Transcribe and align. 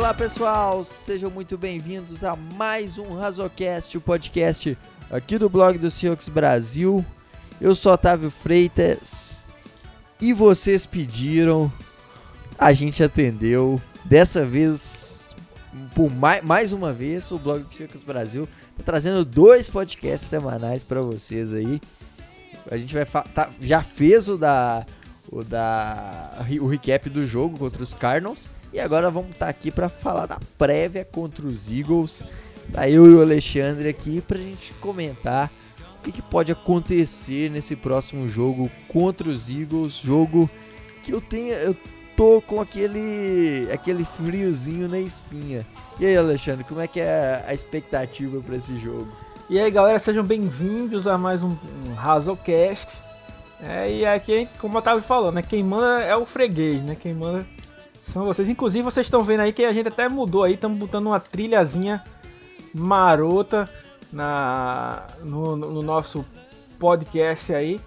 Olá 0.00 0.14
pessoal, 0.14 0.82
sejam 0.82 1.30
muito 1.30 1.58
bem-vindos 1.58 2.24
a 2.24 2.34
mais 2.34 2.96
um 2.96 3.12
Razocast, 3.12 3.98
o 3.98 4.00
podcast 4.00 4.76
aqui 5.10 5.36
do 5.36 5.46
blog 5.46 5.76
do 5.76 5.90
Seahawks 5.90 6.26
Brasil. 6.26 7.04
Eu 7.60 7.74
sou 7.74 7.92
Otávio 7.92 8.30
Freitas 8.30 9.44
e 10.18 10.32
vocês 10.32 10.86
pediram, 10.86 11.70
a 12.58 12.72
gente 12.72 13.04
atendeu. 13.04 13.78
Dessa 14.02 14.42
vez, 14.42 15.36
por 15.94 16.10
mais, 16.10 16.42
mais 16.42 16.72
uma 16.72 16.94
vez, 16.94 17.30
o 17.30 17.38
blog 17.38 17.62
do 17.62 17.70
Seahawks 17.70 18.02
Brasil 18.02 18.48
tá 18.78 18.82
trazendo 18.82 19.22
dois 19.22 19.68
podcasts 19.68 20.30
semanais 20.30 20.82
para 20.82 21.02
vocês 21.02 21.52
aí. 21.52 21.78
A 22.70 22.78
gente 22.78 22.94
vai 22.94 23.04
tá, 23.04 23.50
já 23.60 23.82
fez 23.82 24.30
o 24.30 24.38
da 24.38 24.86
o 25.30 25.44
da 25.44 26.38
o 26.58 26.66
recap 26.66 27.10
do 27.10 27.26
jogo 27.26 27.58
contra 27.58 27.82
os 27.82 27.92
Cardinals 27.92 28.50
e 28.72 28.80
agora 28.80 29.10
vamos 29.10 29.32
estar 29.32 29.46
tá 29.46 29.50
aqui 29.50 29.70
para 29.70 29.88
falar 29.88 30.26
da 30.26 30.38
prévia 30.56 31.04
contra 31.04 31.46
os 31.46 31.70
Eagles. 31.70 32.22
Tá 32.72 32.88
eu 32.88 33.06
e 33.06 33.14
o 33.14 33.20
Alexandre 33.20 33.88
aqui 33.88 34.20
para 34.20 34.38
a 34.38 34.42
gente 34.42 34.72
comentar 34.74 35.50
o 35.98 36.02
que, 36.02 36.12
que, 36.12 36.22
pode 36.22 36.52
acontecer 36.52 37.50
nesse 37.50 37.74
próximo 37.74 38.28
jogo 38.28 38.70
contra 38.88 39.28
os 39.28 39.50
Eagles. 39.50 39.94
Jogo 39.94 40.48
que 41.02 41.12
eu 41.12 41.20
tenho, 41.20 41.52
eu 41.54 41.76
tô 42.16 42.40
com 42.40 42.60
aquele 42.60 43.68
aquele 43.72 44.04
friozinho 44.04 44.88
na 44.88 45.00
espinha. 45.00 45.66
E 45.98 46.06
aí, 46.06 46.16
Alexandre, 46.16 46.64
como 46.64 46.80
é 46.80 46.86
que 46.86 47.00
é 47.00 47.44
a 47.46 47.52
expectativa 47.52 48.40
para 48.40 48.56
esse 48.56 48.76
jogo? 48.78 49.08
E 49.48 49.58
aí, 49.58 49.70
galera, 49.70 49.98
sejam 49.98 50.22
bem-vindos 50.22 51.08
a 51.08 51.18
mais 51.18 51.42
um, 51.42 51.56
um 51.84 51.98
Hazelcast. 51.98 52.96
É, 53.62 53.92
e 53.92 54.06
aqui, 54.06 54.48
como 54.58 54.78
eu 54.78 54.82
tava 54.82 55.02
falando, 55.02 55.34
né, 55.34 55.42
quem 55.42 55.62
manda 55.62 56.02
é 56.02 56.16
o 56.16 56.24
freguês, 56.24 56.82
né? 56.82 56.96
Quem 56.98 57.12
manda 57.12 57.44
são 58.10 58.24
vocês. 58.26 58.48
Inclusive, 58.48 58.82
vocês 58.82 59.06
estão 59.06 59.22
vendo 59.22 59.40
aí 59.40 59.52
que 59.52 59.64
a 59.64 59.72
gente 59.72 59.88
até 59.88 60.08
mudou 60.08 60.44
aí, 60.44 60.54
estamos 60.54 60.78
botando 60.78 61.06
uma 61.06 61.20
trilhazinha 61.20 62.02
marota 62.74 63.68
na, 64.12 65.04
no, 65.22 65.56
no 65.56 65.82
nosso 65.82 66.24
podcast 66.78 67.54
aí. 67.54 67.80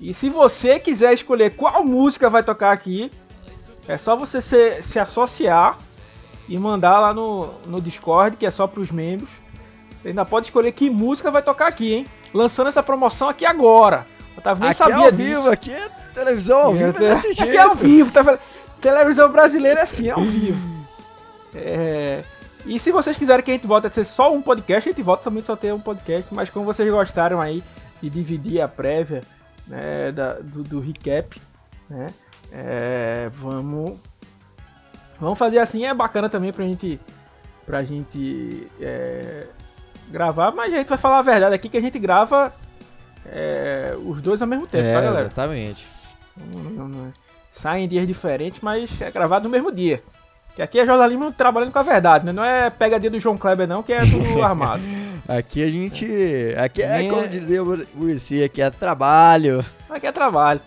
E 0.00 0.14
se 0.14 0.28
você 0.28 0.78
quiser 0.78 1.12
escolher 1.12 1.54
qual 1.54 1.84
música 1.84 2.30
vai 2.30 2.42
tocar 2.42 2.72
aqui, 2.72 3.10
é 3.86 3.96
só 3.96 4.14
você 4.14 4.40
se, 4.40 4.82
se 4.82 4.98
associar 4.98 5.78
e 6.48 6.58
mandar 6.58 7.00
lá 7.00 7.12
no, 7.12 7.52
no 7.66 7.80
Discord, 7.80 8.36
que 8.36 8.46
é 8.46 8.50
só 8.50 8.66
para 8.66 8.80
os 8.80 8.90
membros. 8.90 9.30
Você 10.00 10.08
ainda 10.08 10.24
pode 10.24 10.46
escolher 10.46 10.72
que 10.72 10.88
música 10.88 11.30
vai 11.30 11.42
tocar 11.42 11.66
aqui, 11.66 11.94
hein? 11.94 12.06
Lançando 12.32 12.68
essa 12.68 12.82
promoção 12.82 13.28
aqui 13.28 13.44
agora. 13.44 14.06
Eu 14.36 14.42
tava, 14.42 14.60
nem 14.60 14.68
aqui 14.68 14.78
sabia 14.78 14.94
é 14.94 14.98
ao 14.98 15.10
disso. 15.10 15.16
vivo, 15.16 15.50
aqui 15.50 15.72
é 15.72 15.88
televisão 16.14 16.58
ao 16.60 16.74
vivo, 16.74 16.90
é 16.90 16.92
desse 16.92 17.32
jeito. 17.32 17.42
Aqui 17.50 17.56
é 17.56 17.60
ao 17.60 17.74
vivo, 17.74 18.12
tá 18.12 18.38
Televisão 18.80 19.30
brasileira 19.30 19.80
é 19.80 19.82
assim, 19.82 20.08
é 20.08 20.12
ao 20.12 20.24
vivo. 20.24 20.86
É... 21.54 22.22
E 22.66 22.78
se 22.78 22.92
vocês 22.92 23.16
quiserem 23.16 23.44
que 23.44 23.50
a 23.50 23.54
gente 23.54 23.66
volte 23.66 23.86
a 23.86 23.90
ser 23.90 24.04
só 24.04 24.32
um 24.32 24.42
podcast, 24.42 24.88
a 24.88 24.92
gente 24.92 25.02
volta 25.02 25.24
também 25.24 25.42
só 25.42 25.56
ter 25.56 25.72
um 25.72 25.80
podcast. 25.80 26.32
Mas 26.34 26.50
como 26.50 26.64
vocês 26.64 26.90
gostaram 26.90 27.40
aí 27.40 27.62
de 28.02 28.10
dividir 28.10 28.60
a 28.60 28.68
prévia 28.68 29.20
né, 29.66 30.12
da, 30.12 30.34
do, 30.34 30.62
do 30.62 30.80
recap, 30.80 31.40
né? 31.88 32.06
É, 32.50 33.28
vamos, 33.32 33.98
vamos 35.20 35.38
fazer 35.38 35.58
assim, 35.58 35.84
é 35.84 35.92
bacana 35.92 36.30
também 36.30 36.52
pra 36.52 36.64
gente, 36.64 36.98
pra 37.66 37.82
gente 37.82 38.66
é, 38.80 39.46
gravar, 40.10 40.52
mas 40.52 40.72
a 40.72 40.78
gente 40.78 40.88
vai 40.88 40.98
falar 40.98 41.18
a 41.18 41.22
verdade 41.22 41.54
aqui 41.54 41.68
que 41.68 41.76
a 41.76 41.80
gente 41.80 41.98
grava 41.98 42.54
é, 43.26 43.94
os 44.02 44.22
dois 44.22 44.40
ao 44.40 44.48
mesmo 44.48 44.66
tempo, 44.66 44.84
tá, 44.84 44.88
é, 44.88 45.02
galera? 45.02 45.26
Exatamente. 45.26 45.86
Não, 46.36 46.62
não, 46.62 46.88
não, 46.88 47.12
saem 47.58 47.84
em 47.84 47.88
dias 47.88 48.06
diferentes, 48.06 48.60
mas 48.62 49.00
é 49.00 49.10
gravado 49.10 49.44
no 49.44 49.50
mesmo 49.50 49.72
dia. 49.72 50.02
Que 50.54 50.62
aqui 50.62 50.78
é 50.78 50.86
jornalismo 50.86 51.32
trabalhando 51.32 51.72
com 51.72 51.78
a 51.78 51.82
verdade, 51.82 52.24
né? 52.24 52.32
Não 52.32 52.44
é 52.44 52.70
pegadinha 52.70 53.10
do 53.10 53.20
João 53.20 53.36
Kleber, 53.36 53.66
não, 53.66 53.82
que 53.82 53.92
é 53.92 54.00
tudo 54.00 54.42
armado. 54.42 54.82
aqui 55.28 55.62
a 55.62 55.68
gente. 55.68 56.06
Aqui 56.56 56.82
é, 56.82 56.98
Nem... 56.98 57.10
como 57.10 57.28
dizia 57.28 57.62
o 57.62 57.86
Murici, 57.94 58.42
aqui 58.42 58.62
é 58.62 58.70
trabalho. 58.70 59.64
Aqui 59.90 60.06
é 60.06 60.12
trabalho. 60.12 60.60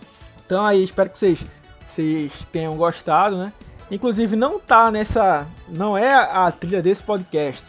Então 0.44 0.64
aí, 0.64 0.82
espero 0.82 1.10
que 1.10 1.18
vocês, 1.18 1.44
vocês 1.84 2.32
tenham 2.50 2.76
gostado, 2.76 3.36
né? 3.36 3.52
Inclusive 3.90 4.36
não 4.36 4.58
tá 4.58 4.90
nessa. 4.90 5.46
Não 5.68 5.96
é 5.96 6.14
a 6.14 6.50
trilha 6.50 6.82
desse 6.82 7.02
podcast, 7.02 7.64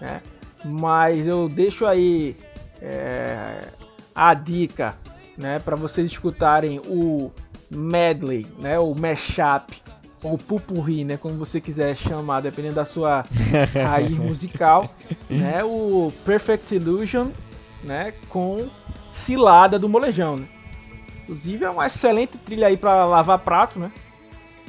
né? 0.00 0.20
Mas 0.64 1.26
eu 1.26 1.48
deixo 1.48 1.86
aí 1.86 2.36
é, 2.80 3.68
a 4.14 4.32
dica, 4.32 4.94
né? 5.36 5.58
para 5.58 5.76
vocês 5.76 6.10
escutarem 6.10 6.80
o 6.86 7.30
medley, 7.74 8.46
né, 8.58 8.78
o 8.78 8.94
mashup, 8.94 9.82
ou 10.22 10.38
pupurri, 10.38 11.04
né, 11.04 11.18
como 11.18 11.34
você 11.34 11.60
quiser 11.60 11.94
chamar, 11.94 12.40
dependendo 12.40 12.76
da 12.76 12.84
sua 12.84 13.22
raiz 13.74 14.16
musical, 14.16 14.88
né, 15.28 15.62
o 15.62 16.12
Perfect 16.24 16.74
Illusion, 16.74 17.28
né, 17.82 18.14
com 18.28 18.68
Cilada 19.12 19.78
do 19.78 19.88
Molejão, 19.88 20.36
né. 20.36 20.46
Inclusive 21.22 21.64
é 21.64 21.70
uma 21.70 21.86
excelente 21.86 22.36
trilha 22.38 22.66
aí 22.66 22.76
para 22.76 23.04
lavar 23.04 23.38
prato, 23.38 23.78
né. 23.78 23.90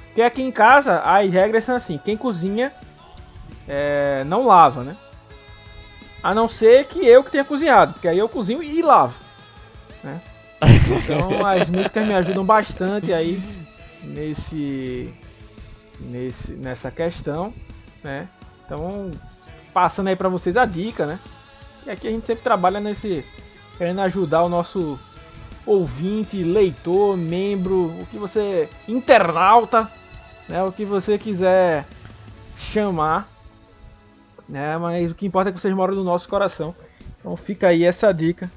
Porque 0.07 0.21
aqui 0.21 0.41
em 0.41 0.51
casa 0.51 0.99
as 0.99 1.31
regras 1.31 1.63
são 1.63 1.75
assim, 1.75 1.97
quem 1.97 2.15
cozinha 2.15 2.71
é, 3.67 4.23
não 4.25 4.45
lava, 4.45 4.83
né. 4.83 4.95
A 6.21 6.33
não 6.33 6.47
ser 6.47 6.85
que 6.85 7.05
eu 7.05 7.23
que 7.23 7.31
tenha 7.31 7.45
cozinhado, 7.45 7.93
porque 7.93 8.07
aí 8.07 8.17
eu 8.17 8.27
cozinho 8.27 8.63
e 8.63 8.81
lavo, 8.81 9.15
né. 10.03 10.19
Então 10.61 11.45
as 11.45 11.69
músicas 11.69 12.05
me 12.05 12.13
ajudam 12.13 12.45
bastante 12.45 13.11
aí 13.11 13.41
nesse, 14.03 15.13
nesse 15.99 16.53
nessa 16.53 16.91
questão, 16.91 17.53
né? 18.03 18.27
Então 18.65 19.11
passando 19.73 20.07
aí 20.07 20.15
para 20.15 20.29
vocês 20.29 20.55
a 20.55 20.65
dica, 20.65 21.05
né? 21.05 21.19
Que 21.83 21.89
aqui 21.89 22.07
a 22.07 22.11
gente 22.11 22.25
sempre 22.25 22.43
trabalha 22.43 22.79
nesse 22.79 23.25
querendo 23.77 24.01
ajudar 24.01 24.43
o 24.43 24.49
nosso 24.49 24.99
ouvinte, 25.65 26.41
leitor, 26.43 27.17
membro, 27.17 27.87
o 27.99 28.05
que 28.05 28.17
você 28.17 28.69
internauta, 28.87 29.89
né? 30.47 30.63
O 30.63 30.71
que 30.71 30.85
você 30.85 31.17
quiser 31.17 31.85
chamar, 32.57 33.27
né? 34.47 34.77
Mas 34.77 35.11
o 35.11 35.15
que 35.15 35.25
importa 35.25 35.49
é 35.49 35.53
que 35.53 35.59
vocês 35.59 35.73
moram 35.73 35.95
no 35.95 36.03
nosso 36.03 36.29
coração. 36.29 36.73
Então 37.19 37.35
fica 37.35 37.67
aí 37.67 37.83
essa 37.83 38.13
dica 38.13 38.49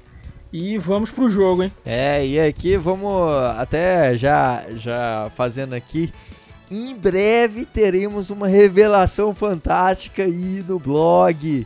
e 0.51 0.77
vamos 0.77 1.11
pro 1.11 1.29
jogo, 1.29 1.63
hein? 1.63 1.71
É, 1.85 2.25
e 2.25 2.39
aqui 2.39 2.75
vamos 2.75 3.31
até 3.57 4.17
já, 4.17 4.65
já 4.75 5.31
fazendo 5.35 5.73
aqui. 5.73 6.11
Em 6.71 6.95
breve 6.95 7.65
teremos 7.65 8.29
uma 8.29 8.47
revelação 8.47 9.33
fantástica 9.33 10.23
aí 10.23 10.63
no 10.67 10.79
blog. 10.79 11.65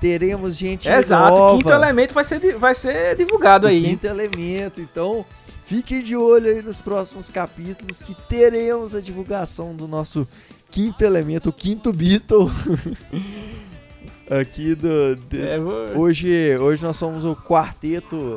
Teremos 0.00 0.56
gente 0.56 0.88
Exato, 0.88 1.36
nova. 1.36 1.58
Quinto 1.58 1.72
elemento 1.72 2.14
vai 2.14 2.24
ser, 2.24 2.56
vai 2.56 2.74
ser 2.74 3.16
divulgado 3.16 3.66
o 3.66 3.70
aí. 3.70 3.82
Quinto 3.82 4.06
elemento, 4.06 4.80
então 4.80 5.24
fiquem 5.64 6.02
de 6.02 6.16
olho 6.16 6.48
aí 6.48 6.60
nos 6.60 6.80
próximos 6.80 7.28
capítulos 7.28 8.00
que 8.00 8.14
teremos 8.28 8.96
a 8.96 9.00
divulgação 9.00 9.74
do 9.74 9.86
nosso 9.86 10.26
quinto 10.70 11.04
elemento, 11.04 11.50
o 11.50 11.52
quinto 11.52 11.92
Beatle. 11.92 12.50
aqui 14.40 14.74
do. 14.74 15.16
De, 15.16 15.40
é, 15.42 15.58
hoje, 15.58 16.56
hoje 16.58 16.82
nós 16.82 16.96
somos 16.96 17.24
o 17.24 17.36
quarteto 17.36 18.36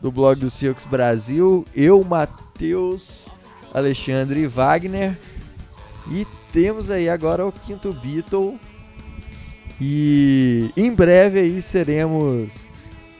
do 0.00 0.10
blog 0.10 0.40
do 0.40 0.50
Silks 0.50 0.84
Brasil. 0.84 1.66
Eu, 1.74 2.02
Matheus, 2.04 3.28
Alexandre 3.72 4.40
e 4.40 4.46
Wagner. 4.46 5.16
E 6.10 6.26
temos 6.52 6.90
aí 6.90 7.08
agora 7.08 7.46
o 7.46 7.52
quinto 7.52 7.92
Beatle. 7.92 8.58
E 9.80 10.70
em 10.76 10.92
breve 10.92 11.40
aí 11.40 11.62
seremos. 11.62 12.68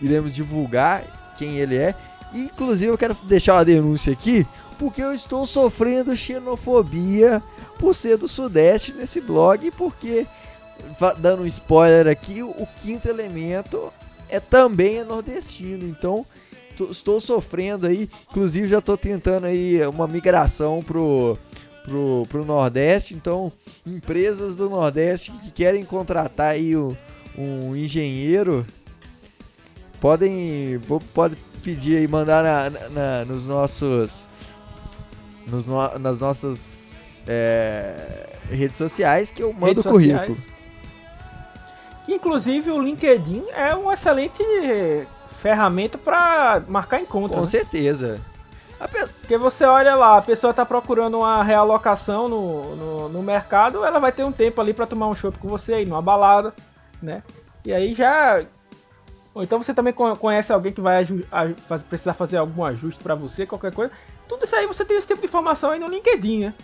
Iremos 0.01 0.35
divulgar 0.35 1.35
quem 1.39 1.59
ele 1.59 1.77
é. 1.77 1.95
Inclusive 2.35 2.91
eu 2.91 2.99
quero 2.99 3.15
deixar 3.25 3.55
uma 3.55 3.65
denúncia 3.65 4.13
aqui. 4.13 4.47
Porque 4.79 5.01
eu 5.01 5.15
estou 5.15 5.47
sofrendo 5.47 6.17
xenofobia 6.17 7.41
por 7.79 7.95
ser 7.95 8.17
do 8.17 8.27
Sudeste 8.27 8.93
nesse 8.93 9.21
blog. 9.21 9.71
Porque 9.71 10.27
dando 11.19 11.43
um 11.43 11.47
spoiler 11.47 12.09
aqui, 12.09 12.43
o 12.43 12.67
quinto 12.83 13.09
elemento 13.09 13.93
é 14.29 14.41
também 14.41 14.99
é 14.99 15.05
nordestino, 15.05 15.87
então 15.87 16.25
tô, 16.77 16.91
estou 16.91 17.21
sofrendo 17.21 17.87
aí, 17.87 18.09
inclusive 18.31 18.69
já 18.69 18.79
estou 18.79 18.97
tentando 18.97 19.47
aí 19.47 19.87
uma 19.87 20.07
migração 20.07 20.83
pro, 20.83 21.37
pro, 21.85 22.27
pro 22.29 22.45
Nordeste, 22.45 23.15
então 23.15 23.53
empresas 23.87 24.57
do 24.57 24.71
Nordeste 24.71 25.33
que 25.33 25.51
querem 25.51 25.85
contratar 25.85 26.53
aí 26.53 26.77
um, 26.77 26.97
um 27.37 27.77
engenheiro 27.77 28.65
podem 30.01 30.81
pode 31.15 31.37
pedir 31.63 31.99
aí 31.99 32.09
mandar 32.09 32.43
na, 32.43 32.89
na, 32.89 33.25
nos 33.25 33.47
nossos 33.47 34.29
nos 35.47 35.67
no, 35.67 35.99
nas 35.99 36.21
nossas 36.21 37.23
é, 37.27 38.31
redes 38.51 38.77
sociais 38.77 39.31
que 39.31 39.43
eu 39.43 39.53
mando 39.53 39.81
o 39.81 39.85
currículo. 39.85 40.35
Sociais. 40.35 40.52
Inclusive 42.09 42.71
o 42.71 42.81
LinkedIn 42.81 43.45
é 43.53 43.75
uma 43.75 43.95
excelente 43.95 44.43
ferramenta 45.31 45.99
para 45.99 46.63
marcar 46.69 47.01
encontro. 47.01 47.35
Com 47.35 47.41
né? 47.41 47.47
certeza. 47.47 48.21
Porque 48.79 49.07
Porque 49.21 49.39
você 49.39 49.65
olha 49.65 49.95
lá, 49.95 50.19
a 50.19 50.23
pessoa 50.23 50.53
tá 50.53 50.67
procurando 50.67 51.19
uma 51.19 51.43
realocação 51.43 52.29
no, 52.29 52.77
no, 52.77 53.09
no 53.09 53.23
mercado, 53.23 53.85
ela 53.85 53.99
vai 53.99 54.13
ter 54.13 54.25
um 54.25 54.33
tempo 54.33 54.61
ali 54.61 54.75
para 54.75 54.87
tomar 54.87 55.09
um 55.09 55.15
chopp 55.15 55.39
com 55.39 55.49
você, 55.49 55.83
ir 55.83 55.89
numa 55.89 56.03
balada, 56.03 56.53
né? 57.01 57.23
E 57.65 57.73
aí 57.73 57.95
já. 57.95 58.45
Ou 59.35 59.43
então 59.43 59.63
você 59.63 59.73
também 59.73 59.95
conhece 59.95 60.53
alguém 60.53 60.73
que 60.73 60.81
vai 60.81 61.07
precisar 61.89 62.13
fazer 62.13 62.37
algum 62.37 62.65
ajuste 62.65 63.03
para 63.03 63.15
você, 63.15 63.47
qualquer 63.47 63.73
coisa. 63.73 63.93
Tudo 64.29 64.45
isso 64.45 64.55
aí 64.55 64.67
você 64.67 64.85
tem 64.85 64.97
esse 64.97 65.07
tipo 65.07 65.21
de 65.21 65.27
informação 65.27 65.71
aí 65.71 65.79
no 65.79 65.89
LinkedIn, 65.89 66.41
né? 66.41 66.55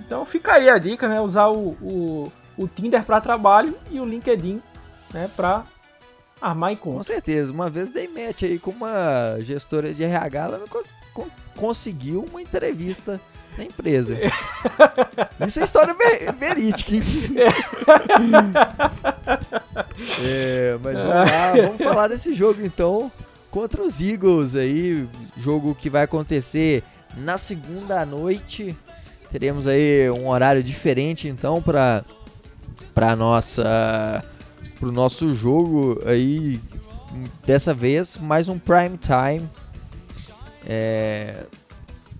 Então 0.00 0.26
fica 0.26 0.54
aí 0.54 0.68
a 0.68 0.76
dica, 0.78 1.08
né? 1.08 1.20
Usar 1.20 1.48
o, 1.48 1.70
o, 1.80 2.32
o 2.58 2.68
Tinder 2.68 3.02
para 3.04 3.20
trabalho 3.20 3.74
e 3.90 4.00
o 4.00 4.04
LinkedIn, 4.04 4.60
né? 5.12 5.30
Para 5.36 5.64
armar 6.40 6.72
encontro. 6.72 6.98
Com 6.98 7.02
certeza. 7.02 7.52
Uma 7.52 7.70
vez 7.70 7.90
dei 7.90 8.08
match 8.08 8.42
aí 8.42 8.58
com 8.58 8.70
uma 8.70 9.38
gestora 9.40 9.94
de 9.94 10.02
RH, 10.02 10.44
ela 10.44 10.58
me 10.58 10.64
conseguiu 11.54 12.24
uma 12.30 12.42
entrevista 12.42 13.20
na 13.56 13.64
empresa. 13.64 14.18
Isso 15.46 15.60
é 15.60 15.64
história 15.64 15.94
verídica, 16.38 16.94
hein? 16.94 17.02
é, 20.24 20.78
mas 20.82 20.94
vamos 20.94 21.30
lá, 21.30 21.52
vamos 21.52 21.82
falar 21.82 22.08
desse 22.08 22.34
jogo 22.34 22.64
então 22.64 23.12
contra 23.50 23.82
os 23.82 24.00
Eagles 24.00 24.56
aí, 24.56 25.06
jogo 25.36 25.74
que 25.74 25.90
vai 25.90 26.04
acontecer 26.04 26.82
na 27.16 27.36
segunda 27.36 28.06
noite. 28.06 28.74
Teremos 29.30 29.68
aí 29.68 30.10
um 30.10 30.28
horário 30.28 30.62
diferente 30.62 31.28
então 31.28 31.60
para 31.62 32.04
para 32.94 33.16
nossa 33.16 34.22
pro 34.82 34.90
nosso 34.90 35.32
jogo 35.32 36.02
aí 36.04 36.58
dessa 37.46 37.72
vez 37.72 38.18
mais 38.18 38.48
um 38.48 38.58
prime 38.58 38.98
time 38.98 39.48
é, 40.66 41.44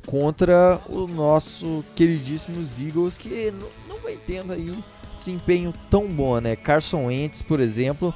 contra 0.06 0.80
o 0.88 1.08
nosso 1.08 1.84
queridíssimo 1.96 2.64
Eagles, 2.80 3.18
que 3.18 3.52
não 3.88 3.96
vem 3.98 4.16
tendo 4.16 4.52
aí 4.52 4.78
desempenho 5.18 5.72
tão 5.90 6.06
bom, 6.06 6.38
né? 6.38 6.54
Carson 6.54 7.06
Wentz, 7.06 7.42
por 7.42 7.58
exemplo, 7.58 8.14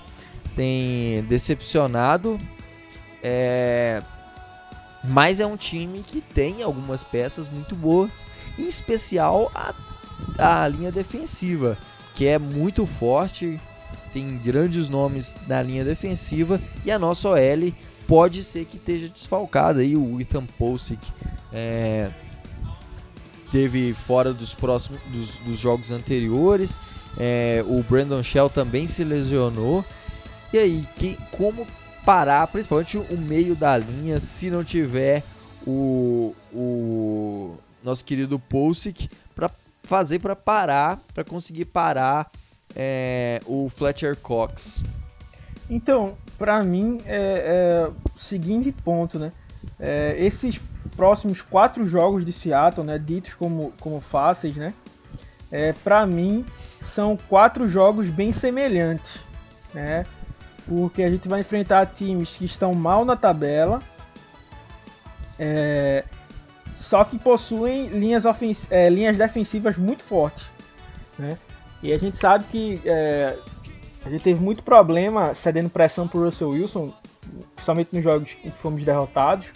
tem 0.55 1.25
decepcionado, 1.25 2.39
é, 3.25 4.01
mas 5.03 5.41
é 5.41 5.47
um 5.47 5.57
time 5.57 6.05
que 6.07 6.21
tem 6.21 6.63
algumas 6.63 7.03
peças 7.03 7.49
muito 7.49 7.75
boas, 7.75 8.25
em 8.57 8.69
especial 8.69 9.51
a, 9.53 9.75
a 10.39 10.69
linha 10.69 10.93
defensiva, 10.93 11.77
que 12.15 12.27
é 12.27 12.39
muito 12.39 12.87
forte, 12.87 13.61
tem 14.17 14.41
grandes 14.43 14.89
nomes 14.89 15.37
na 15.47 15.63
linha 15.63 15.85
defensiva 15.85 16.59
e 16.87 16.91
a 16.91 16.99
nossa 16.99 17.29
OL 17.29 17.73
pode 18.07 18.43
ser 18.43 18.65
que 18.65 18.79
esteja 18.79 19.11
desfalcado 19.11 19.81
aí 19.81 19.95
o 19.95 20.19
Ethan 20.19 20.47
Posick 20.59 21.07
é, 21.53 22.09
teve 23.53 23.93
fora 23.93 24.33
dos 24.33 24.55
próximos 24.55 24.99
dos, 25.13 25.35
dos 25.35 25.59
jogos 25.59 25.91
anteriores 25.91 26.81
é, 27.19 27.63
o 27.69 27.83
Brandon 27.83 28.23
Shell 28.23 28.49
também 28.51 28.87
se 28.87 29.05
lesionou. 29.05 29.85
E 30.53 30.59
aí 30.59 30.87
que 30.97 31.19
como 31.31 31.67
parar 32.05 32.47
principalmente 32.47 32.97
o 32.97 33.19
meio 33.19 33.55
da 33.55 33.77
linha 33.77 34.19
se 34.19 34.49
não 34.49 34.65
tiver 34.65 35.23
o, 35.67 36.35
o 36.55 37.57
nosso 37.85 38.03
querido 38.03 38.39
Posick 38.39 39.11
para 39.35 39.51
fazer 39.83 40.21
para 40.21 40.37
parar 40.37 41.01
para 41.13 41.25
conseguir 41.25 41.67
parar 41.67 42.31
é, 42.77 43.41
o 43.47 43.69
Fletcher 43.69 44.17
Cox 44.17 44.85
então 45.69 46.17
para 46.39 46.63
mim 46.63 47.01
é, 47.07 47.87
é, 47.87 47.89
o 48.15 48.19
seguinte 48.19 48.71
ponto, 48.71 49.19
né? 49.19 49.33
É, 49.79 50.15
esses 50.19 50.61
próximos 50.97 51.43
quatro 51.43 51.87
jogos 51.87 52.25
de 52.25 52.33
Seattle, 52.33 52.87
né, 52.87 52.99
ditos 52.99 53.35
como, 53.35 53.73
como 53.81 54.01
fáceis, 54.01 54.57
né? 54.57 54.73
É, 55.51 55.73
para 55.73 56.07
mim 56.07 56.45
são 56.81 57.17
quatro 57.29 57.69
jogos 57.69 58.09
bem 58.09 58.33
semelhantes, 58.33 59.19
né? 59.73 60.05
Porque 60.67 61.03
a 61.03 61.11
gente 61.11 61.29
vai 61.29 61.41
enfrentar 61.41 61.87
times 61.87 62.31
que 62.31 62.45
estão 62.45 62.75
mal 62.75 63.05
na 63.05 63.17
tabela, 63.17 63.81
é, 65.39 66.05
só 66.75 67.05
que 67.05 67.19
possuem 67.19 67.87
linhas, 67.89 68.25
é, 68.71 68.89
linhas 68.89 69.17
defensivas 69.17 69.77
muito 69.77 70.03
fortes, 70.03 70.47
né? 71.19 71.39
E 71.87 71.93
a 71.93 71.99
gente 71.99 72.19
sabe 72.19 72.45
que 72.51 72.81
é, 72.85 73.39
a 74.05 74.11
gente 74.11 74.21
teve 74.25 74.43
muito 74.43 74.65
problema 74.65 75.33
cedendo 75.33 75.71
pressão 75.71 76.09
pro 76.09 76.25
Russell 76.25 76.49
Wilson, 76.49 76.93
principalmente 77.55 77.95
nos 77.95 78.03
jogos 78.03 78.35
que 78.35 78.51
fomos 78.51 78.83
derrotados, 78.83 79.53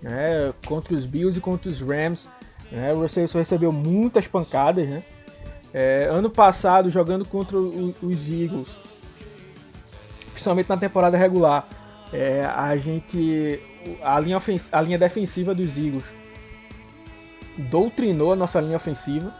né, 0.00 0.54
contra 0.64 0.94
os 0.94 1.04
Bills 1.06 1.36
e 1.36 1.40
contra 1.40 1.68
os 1.68 1.80
Rams. 1.80 2.30
Né, 2.70 2.92
o 2.92 3.00
Russell 3.00 3.24
Wilson 3.24 3.38
recebeu 3.38 3.72
muitas 3.72 4.28
pancadas. 4.28 4.88
Né, 4.88 5.02
é, 5.74 6.04
ano 6.04 6.30
passado, 6.30 6.88
jogando 6.88 7.24
contra 7.24 7.58
o, 7.58 7.96
os 8.00 8.30
Eagles, 8.30 8.68
principalmente 10.30 10.68
na 10.68 10.76
temporada 10.76 11.18
regular, 11.18 11.66
é, 12.12 12.42
a 12.42 12.76
gente. 12.76 13.58
A 14.04 14.20
linha, 14.20 14.38
a 14.70 14.82
linha 14.82 14.98
defensiva 14.98 15.52
dos 15.52 15.76
Eagles 15.76 16.04
doutrinou 17.58 18.34
a 18.34 18.36
nossa 18.36 18.60
linha 18.60 18.76
ofensiva. 18.76 19.34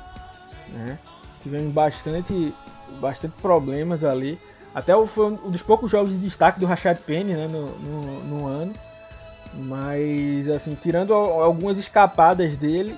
Né, 0.71 0.99
tivemos 1.41 1.73
bastante 1.73 2.55
bastante 3.01 3.35
problemas 3.41 4.05
ali. 4.05 4.39
Até 4.75 4.93
foi 5.07 5.27
um 5.27 5.51
dos 5.51 5.63
poucos 5.63 5.91
jogos 5.91 6.11
de 6.11 6.19
destaque 6.19 6.61
do 6.61 6.67
Rashad 6.67 6.99
Penny 6.99 7.35
né, 7.35 7.49
no, 7.49 7.67
no, 7.79 8.25
no 8.25 8.47
ano. 8.47 8.73
Mas, 9.53 10.49
assim, 10.49 10.77
tirando 10.81 11.13
algumas 11.13 11.77
escapadas 11.77 12.57
dele, 12.57 12.97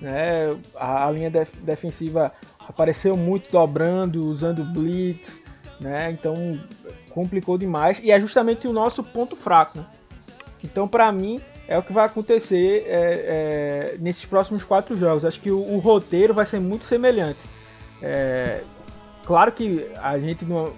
né, 0.00 0.56
a, 0.76 1.06
a 1.06 1.10
linha 1.12 1.30
def 1.30 1.54
defensiva 1.58 2.32
apareceu 2.68 3.16
muito 3.16 3.50
dobrando, 3.52 4.26
usando 4.26 4.64
blitz, 4.64 5.40
né, 5.80 6.10
então 6.10 6.58
complicou 7.10 7.56
demais. 7.56 8.00
E 8.02 8.10
é 8.10 8.20
justamente 8.20 8.66
o 8.66 8.72
nosso 8.72 9.04
ponto 9.04 9.36
fraco. 9.36 9.78
Né? 9.78 9.86
Então, 10.64 10.88
para 10.88 11.10
mim, 11.12 11.40
é 11.68 11.78
o 11.78 11.82
que 11.84 11.92
vai 11.92 12.04
acontecer 12.04 12.84
é, 12.88 13.92
é, 13.94 13.96
nesses 14.00 14.24
próximos 14.24 14.64
quatro 14.64 14.98
jogos. 14.98 15.24
Acho 15.24 15.40
que 15.40 15.52
o, 15.52 15.58
o 15.58 15.78
roteiro 15.78 16.34
vai 16.34 16.46
ser 16.46 16.58
muito 16.58 16.84
semelhante. 16.84 17.38
É, 18.02 18.62
Claro 19.24 19.52
que 19.52 19.88
a 19.96 20.18
gente 20.18 20.44
não. 20.44 20.72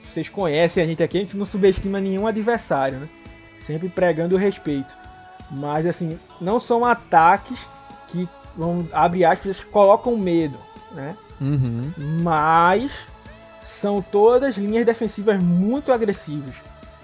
Vocês 0.00 0.28
conhecem 0.28 0.82
a 0.82 0.86
gente 0.86 1.02
aqui, 1.02 1.18
a 1.18 1.20
gente 1.20 1.36
não 1.36 1.46
subestima 1.46 2.00
nenhum 2.00 2.26
adversário, 2.26 2.98
né? 2.98 3.08
Sempre 3.58 3.88
pregando 3.88 4.34
o 4.34 4.38
respeito. 4.38 4.94
Mas 5.50 5.86
assim, 5.86 6.18
não 6.40 6.58
são 6.60 6.84
ataques 6.84 7.58
que 8.08 8.28
vão 8.56 8.88
abrir 8.92 9.24
aspas, 9.24 9.62
colocam 9.64 10.16
medo, 10.16 10.58
né? 10.92 11.16
Uhum. 11.40 11.92
Mas 12.22 13.06
são 13.64 14.02
todas 14.02 14.56
linhas 14.56 14.84
defensivas 14.84 15.42
muito 15.42 15.92
agressivas, 15.92 16.54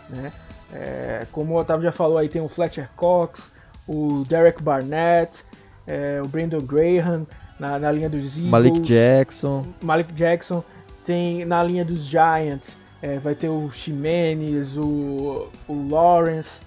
né? 0.09 0.33
É, 0.73 1.27
como 1.31 1.55
o 1.55 1.59
Otávio 1.59 1.85
já 1.85 1.93
falou 1.93 2.19
aí, 2.19 2.29
tem 2.29 2.43
o 2.43 2.49
Fletcher 2.49 2.89
Cox, 2.97 3.53
o 3.87 4.25
Derek 4.27 4.63
Barnett, 4.63 5.45
é, 5.87 6.21
o 6.25 6.29
Brandon 6.29 6.61
Graham 6.61 7.27
na, 7.59 7.79
na 7.79 7.93
linha 7.93 8.09
dos 8.09 8.37
Eagles. 8.37 8.51
Malik 8.51 8.81
Jackson. 8.81 9.67
Malik 9.83 10.13
Jackson. 10.13 10.65
Tem 11.05 11.45
na 11.45 11.63
linha 11.63 11.85
dos 11.85 12.01
Giants, 12.01 12.79
é, 13.03 13.19
vai 13.19 13.35
ter 13.35 13.51
o 13.51 13.71
Ximenes, 13.71 14.77
o, 14.77 15.49
o 15.69 15.89
Lawrence. 15.91 16.63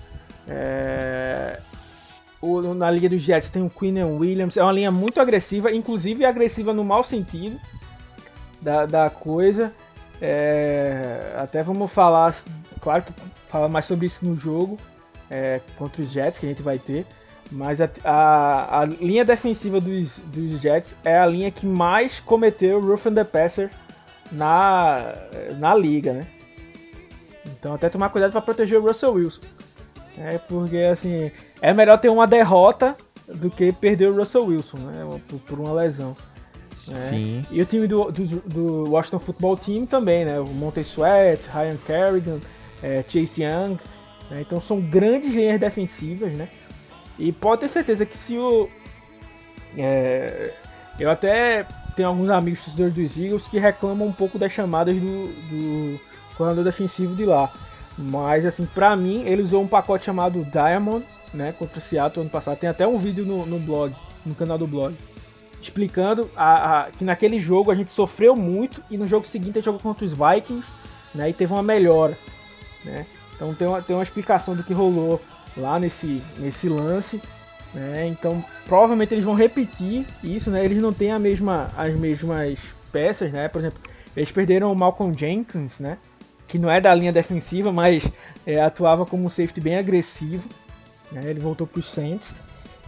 É, 0.48 1.60
o, 2.42 2.62
na 2.74 2.92
linha 2.92 3.10
dos 3.10 3.22
Jets 3.22 3.50
tem 3.50 3.64
o 3.64 3.70
Quinn 3.70 4.04
Williams. 4.04 4.56
É 4.56 4.64
uma 4.64 4.72
linha 4.72 4.92
muito 4.92 5.20
agressiva, 5.20 5.72
inclusive 5.72 6.24
agressiva 6.24 6.72
no 6.74 6.84
mau 6.84 7.04
sentido 7.04 7.60
da, 8.62 8.86
da 8.86 9.10
coisa. 9.10 9.74
É, 10.22 11.34
até 11.38 11.64
vamos 11.64 11.92
falar, 11.92 12.36
claro 12.80 13.04
que 13.04 13.14
falar 13.48 13.68
mais 13.68 13.86
sobre 13.86 14.06
isso 14.06 14.26
no 14.26 14.36
jogo 14.36 14.78
é, 15.30 15.62
contra 15.78 16.02
os 16.02 16.10
Jets 16.10 16.40
que 16.40 16.46
a 16.46 16.50
gente 16.50 16.62
vai 16.62 16.78
ter. 16.78 17.06
Mas 17.52 17.80
a, 17.80 17.90
a, 18.04 18.82
a, 18.82 18.86
linha 18.86 19.24
defensiva 19.24 19.80
dos, 19.80 20.18
dos 20.18 20.60
Jets 20.62 20.96
é 21.04 21.18
a 21.18 21.26
linha 21.26 21.50
que 21.50 21.66
mais 21.66 22.20
cometeu 22.20 22.82
rough 22.82 23.08
and 23.08 23.14
the 23.14 23.24
passer 23.24 23.70
na, 24.32 25.14
na 25.58 25.74
liga, 25.74 26.14
né? 26.14 26.28
Então 27.46 27.74
até 27.74 27.90
tomar 27.90 28.10
cuidado 28.10 28.32
para 28.32 28.42
proteger 28.42 28.80
o 28.80 28.86
Russell 28.86 29.14
Wilson. 29.14 29.42
É 30.18 30.38
porque 30.38 30.78
assim, 30.78 31.32
é 31.62 31.74
melhor 31.74 31.98
ter 31.98 32.10
uma 32.10 32.28
derrota 32.28 32.98
do 33.28 33.50
que 33.50 33.72
perder 33.72 34.10
o 34.10 34.16
Russell 34.16 34.46
Wilson, 34.46 34.78
né? 34.78 35.20
Por, 35.28 35.40
por 35.40 35.60
uma 35.60 35.74
lesão. 35.74 36.18
Né? 36.88 36.96
Sim. 36.96 37.42
E 37.52 37.62
o 37.62 37.66
time 37.66 37.88
do, 37.88 38.12
do, 38.12 38.26
do, 38.26 38.92
Washington 38.92 39.20
Football 39.20 39.58
Team 39.58 39.86
também, 39.86 40.26
né? 40.26 40.40
O 40.40 40.48
Monte 40.48 40.82
Sweat, 40.82 41.48
Ryan 41.54 41.78
Kerrigan, 41.86 42.40
é, 42.82 43.04
Chase 43.08 43.44
Young. 43.44 43.78
Né? 44.30 44.42
Então 44.42 44.60
são 44.60 44.82
grandes 44.82 45.34
linhas 45.34 45.60
defensivas, 45.60 46.34
né? 46.34 46.50
E 47.18 47.32
pode 47.32 47.62
ter 47.62 47.70
certeza 47.70 48.06
que 48.06 48.16
se 48.16 48.38
o. 48.38 48.70
É, 49.78 50.54
eu 51.00 51.10
até 51.10 51.66
tenho 51.96 52.10
alguns 52.10 52.30
amigos 52.30 52.64
torcedores 52.64 52.94
dos 52.94 53.18
Eagles 53.18 53.48
que 53.48 53.60
reclamam 53.60 54.08
um 54.08 54.14
pouco 54.14 54.38
das 54.38 54.52
chamadas 54.52 54.96
do, 54.96 56.00
do 56.38 56.64
defensivo 56.64 57.16
de 57.16 57.26
lá. 57.26 57.52
Mas, 57.98 58.46
assim, 58.46 58.66
pra 58.68 58.96
mim, 58.96 59.24
ele 59.26 59.42
usou 59.42 59.64
um 59.64 59.68
pacote 59.68 60.06
chamado 60.06 60.46
Diamond, 60.46 61.04
né, 61.34 61.54
contra 61.58 61.80
o 61.80 61.82
Seattle 61.82 62.22
ano 62.22 62.30
passado. 62.30 62.58
Tem 62.58 62.70
até 62.70 62.88
um 62.88 62.98
vídeo 62.98 63.26
no, 63.26 63.46
no 63.46 63.58
blog, 63.60 63.94
no 64.24 64.36
canal 64.36 64.58
do 64.58 64.68
blog, 64.68 64.96
explicando 65.60 66.30
a, 66.36 66.82
a, 66.82 66.92
que 66.92 67.04
naquele 67.04 67.40
jogo 67.40 67.72
a 67.72 67.76
gente 67.76 67.92
sofreu 67.92 68.36
muito 68.36 68.84
e 68.92 68.98
no 68.98 69.08
jogo 69.08 69.26
seguinte 69.26 69.54
a 69.54 69.56
gente 69.56 69.66
jogou 69.66 69.82
contra 69.82 70.06
os 70.06 70.14
Vikings, 70.14 70.76
né, 71.16 71.32
e 71.32 71.34
teve 71.34 71.52
uma 71.52 71.64
melhora, 71.64 72.18
né. 72.86 73.06
Então 73.36 73.54
tem 73.56 73.68
uma, 73.68 73.82
tem 73.82 73.96
uma 73.96 74.04
explicação 74.04 74.56
do 74.56 74.64
que 74.64 74.74
rolou 74.74 75.20
lá 75.58 75.80
nesse, 75.80 76.22
nesse 76.38 76.70
lance, 76.70 77.22
né. 77.74 78.08
Então 78.08 78.44
provavelmente 78.66 79.14
eles 79.14 79.26
vão 79.26 79.36
repetir 79.36 80.06
isso, 80.24 80.50
né. 80.50 80.64
Eles 80.64 80.82
não 80.82 80.94
têm 80.94 81.12
a 81.12 81.20
mesma, 81.20 81.68
as 81.78 81.94
mesmas 81.96 82.58
peças, 82.92 83.32
né. 83.32 83.48
Por 83.48 83.60
exemplo, 83.60 83.80
eles 84.16 84.32
perderam 84.32 84.72
o 84.72 84.76
Malcolm 84.76 85.16
Jenkins, 85.18 85.80
né, 85.80 85.98
que 86.48 86.58
não 86.58 86.72
é 86.72 86.82
da 86.82 86.94
linha 86.94 87.12
defensiva, 87.12 87.72
mas 87.72 88.10
é, 88.46 88.62
atuava 88.62 89.06
como 89.06 89.26
um 89.26 89.30
safety 89.30 89.62
bem 89.62 89.78
agressivo. 89.78 90.48
Né? 91.12 91.22
Ele 91.26 91.40
voltou 91.40 91.68
para 91.68 91.80
os 91.80 91.92
Saints. 91.92 92.34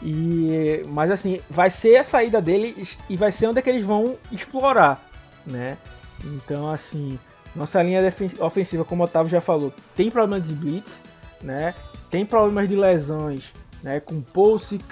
E, 0.02 0.82
mas 0.88 1.12
assim, 1.12 1.42
vai 1.50 1.70
ser 1.70 1.98
a 1.98 2.04
saída 2.04 2.42
dele 2.42 2.88
e 3.10 3.18
vai 3.18 3.32
ser 3.32 3.48
onde 3.48 3.60
é 3.60 3.62
que 3.62 3.70
eles 3.70 3.86
vão 3.86 4.16
explorar, 4.32 5.04
né? 5.46 5.78
Então 6.24 6.70
assim, 6.70 7.20
nossa 7.54 7.84
linha 7.84 8.02
ofensiva, 8.40 8.86
como 8.86 9.04
o 9.04 9.06
Otávio 9.06 9.30
já 9.30 9.42
falou, 9.42 9.74
tem 9.98 10.10
problemas 10.10 10.48
de 10.48 10.54
blitz, 10.54 11.02
né? 11.42 11.74
Tem 12.10 12.26
problemas 12.26 12.68
de 12.68 12.76
lesões, 12.76 13.54
né? 13.84 14.00
Com 14.00 14.22
Pulsic, 14.22 14.84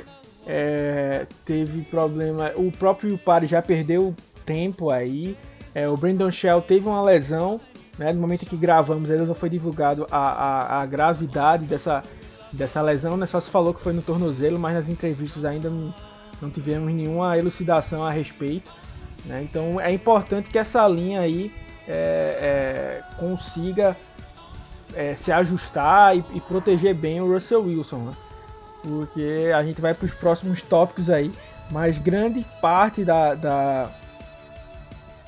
é, 0.45 1.25
teve 1.43 1.81
problema, 1.81 2.51
o 2.55 2.71
próprio 2.71 3.17
Pari 3.17 3.45
já 3.45 3.61
perdeu 3.61 4.15
tempo 4.45 4.89
aí, 4.89 5.37
é, 5.75 5.87
o 5.87 5.97
Brandon 5.97 6.31
Shell 6.31 6.61
teve 6.61 6.87
uma 6.87 7.01
lesão, 7.01 7.59
né? 7.97 8.13
No 8.13 8.21
momento 8.21 8.45
que 8.45 8.55
gravamos, 8.55 9.09
ainda 9.11 9.25
não 9.25 9.35
foi 9.35 9.49
divulgado 9.49 10.07
a, 10.09 10.17
a, 10.17 10.81
a 10.81 10.85
gravidade 10.85 11.65
dessa 11.65 12.03
dessa 12.51 12.81
lesão, 12.81 13.17
né? 13.17 13.25
Só 13.25 13.39
se 13.39 13.49
falou 13.49 13.73
que 13.73 13.81
foi 13.81 13.93
no 13.93 14.01
tornozelo, 14.01 14.59
mas 14.59 14.73
nas 14.73 14.89
entrevistas 14.89 15.43
ainda 15.45 15.69
não, 15.69 15.93
não 16.41 16.49
tivemos 16.49 16.91
nenhuma 16.93 17.37
elucidação 17.37 18.05
a 18.05 18.11
respeito. 18.11 18.71
Né? 19.25 19.43
Então 19.43 19.79
é 19.79 19.91
importante 19.91 20.49
que 20.49 20.57
essa 20.57 20.87
linha 20.87 21.21
aí 21.21 21.51
é, 21.87 23.03
é, 23.11 23.15
consiga 23.17 23.95
é, 24.97 25.15
se 25.15 25.31
ajustar 25.31 26.17
e, 26.17 26.25
e, 26.33 26.41
proteger 26.41 26.95
bem 26.95 27.21
o 27.21 27.31
Russell 27.31 27.63
Wilson, 27.63 27.97
né? 27.97 28.11
porque 28.81 29.51
a 29.55 29.63
gente 29.63 29.79
vai 29.79 29.93
para 29.93 30.05
os 30.05 30.13
próximos 30.13 30.61
tópicos 30.61 31.09
aí, 31.09 31.31
mas 31.69 31.97
grande 31.99 32.43
parte 32.61 33.03
da, 33.03 33.35
da 33.35 33.91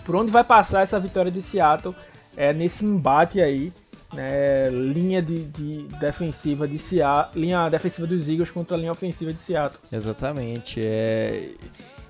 por 0.04 0.16
onde 0.16 0.32
vai 0.32 0.44
passar 0.44 0.82
essa 0.82 1.00
vitória 1.00 1.32
de 1.32 1.42
Seattle 1.42 1.96
é 2.36 2.52
nesse 2.52 2.84
embate 2.84 3.42
aí 3.42 3.72
né, 4.12 4.70
linha 4.70 5.22
de, 5.22 5.44
de, 5.46 5.84
defensiva 6.00 6.68
de 6.68 6.80
Seattle, 6.80 7.40
linha 7.40 7.70
defensiva 7.70 8.08
dos 8.08 8.28
Eagles 8.28 8.50
contra 8.50 8.76
a 8.76 8.80
linha 8.80 8.92
ofensiva 8.92 9.32
de 9.32 9.40
Seattle. 9.40 9.80
Exatamente. 9.92 10.82
É... 10.82 11.52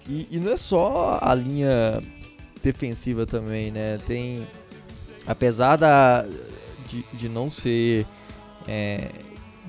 E, 0.07 0.27
e 0.31 0.39
não 0.39 0.53
é 0.53 0.57
só 0.57 1.19
a 1.21 1.35
linha 1.35 2.01
defensiva 2.63 3.25
também, 3.25 3.69
né? 3.69 3.97
Tem. 4.07 4.47
Apesar 5.27 5.75
da, 5.75 6.25
de, 6.89 7.05
de 7.13 7.29
não 7.29 7.49
ser 7.49 8.05
é, 8.67 9.09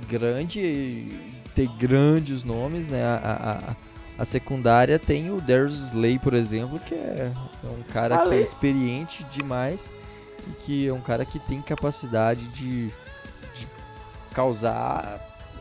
grande, 0.08 1.06
ter 1.54 1.68
grandes 1.78 2.42
nomes, 2.42 2.88
né? 2.88 3.04
A, 3.04 3.76
a, 4.18 4.22
a 4.22 4.24
secundária 4.24 4.98
tem 4.98 5.30
o 5.30 5.40
Darius 5.40 5.92
Slay, 5.92 6.18
por 6.18 6.34
exemplo, 6.34 6.78
que 6.78 6.94
é, 6.94 7.32
é 7.64 7.68
um 7.68 7.82
cara 7.92 8.26
que 8.26 8.34
é 8.34 8.40
experiente 8.40 9.24
demais 9.24 9.90
e 10.48 10.52
que 10.62 10.88
é 10.88 10.92
um 10.92 11.00
cara 11.00 11.24
que 11.24 11.38
tem 11.38 11.60
capacidade 11.62 12.48
de, 12.48 12.88
de 13.54 13.66
causar 14.34 15.20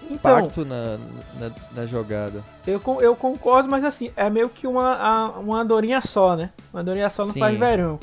então, 0.09 0.39
impacto 0.39 0.65
na, 0.65 0.97
na, 1.39 1.51
na, 1.73 1.85
jogada. 1.85 2.43
Eu, 2.65 2.81
eu 2.99 3.15
concordo, 3.15 3.69
mas 3.69 3.83
assim, 3.83 4.11
é 4.15 4.29
meio 4.29 4.49
que 4.49 4.65
uma, 4.65 5.37
uma 5.37 5.61
andorinha 5.61 6.01
só, 6.01 6.35
né? 6.35 6.49
Uma 6.73 6.81
andorinha 6.81 7.09
só 7.09 7.25
não 7.25 7.33
Sim. 7.33 7.39
faz 7.39 7.57
verão. 7.57 7.99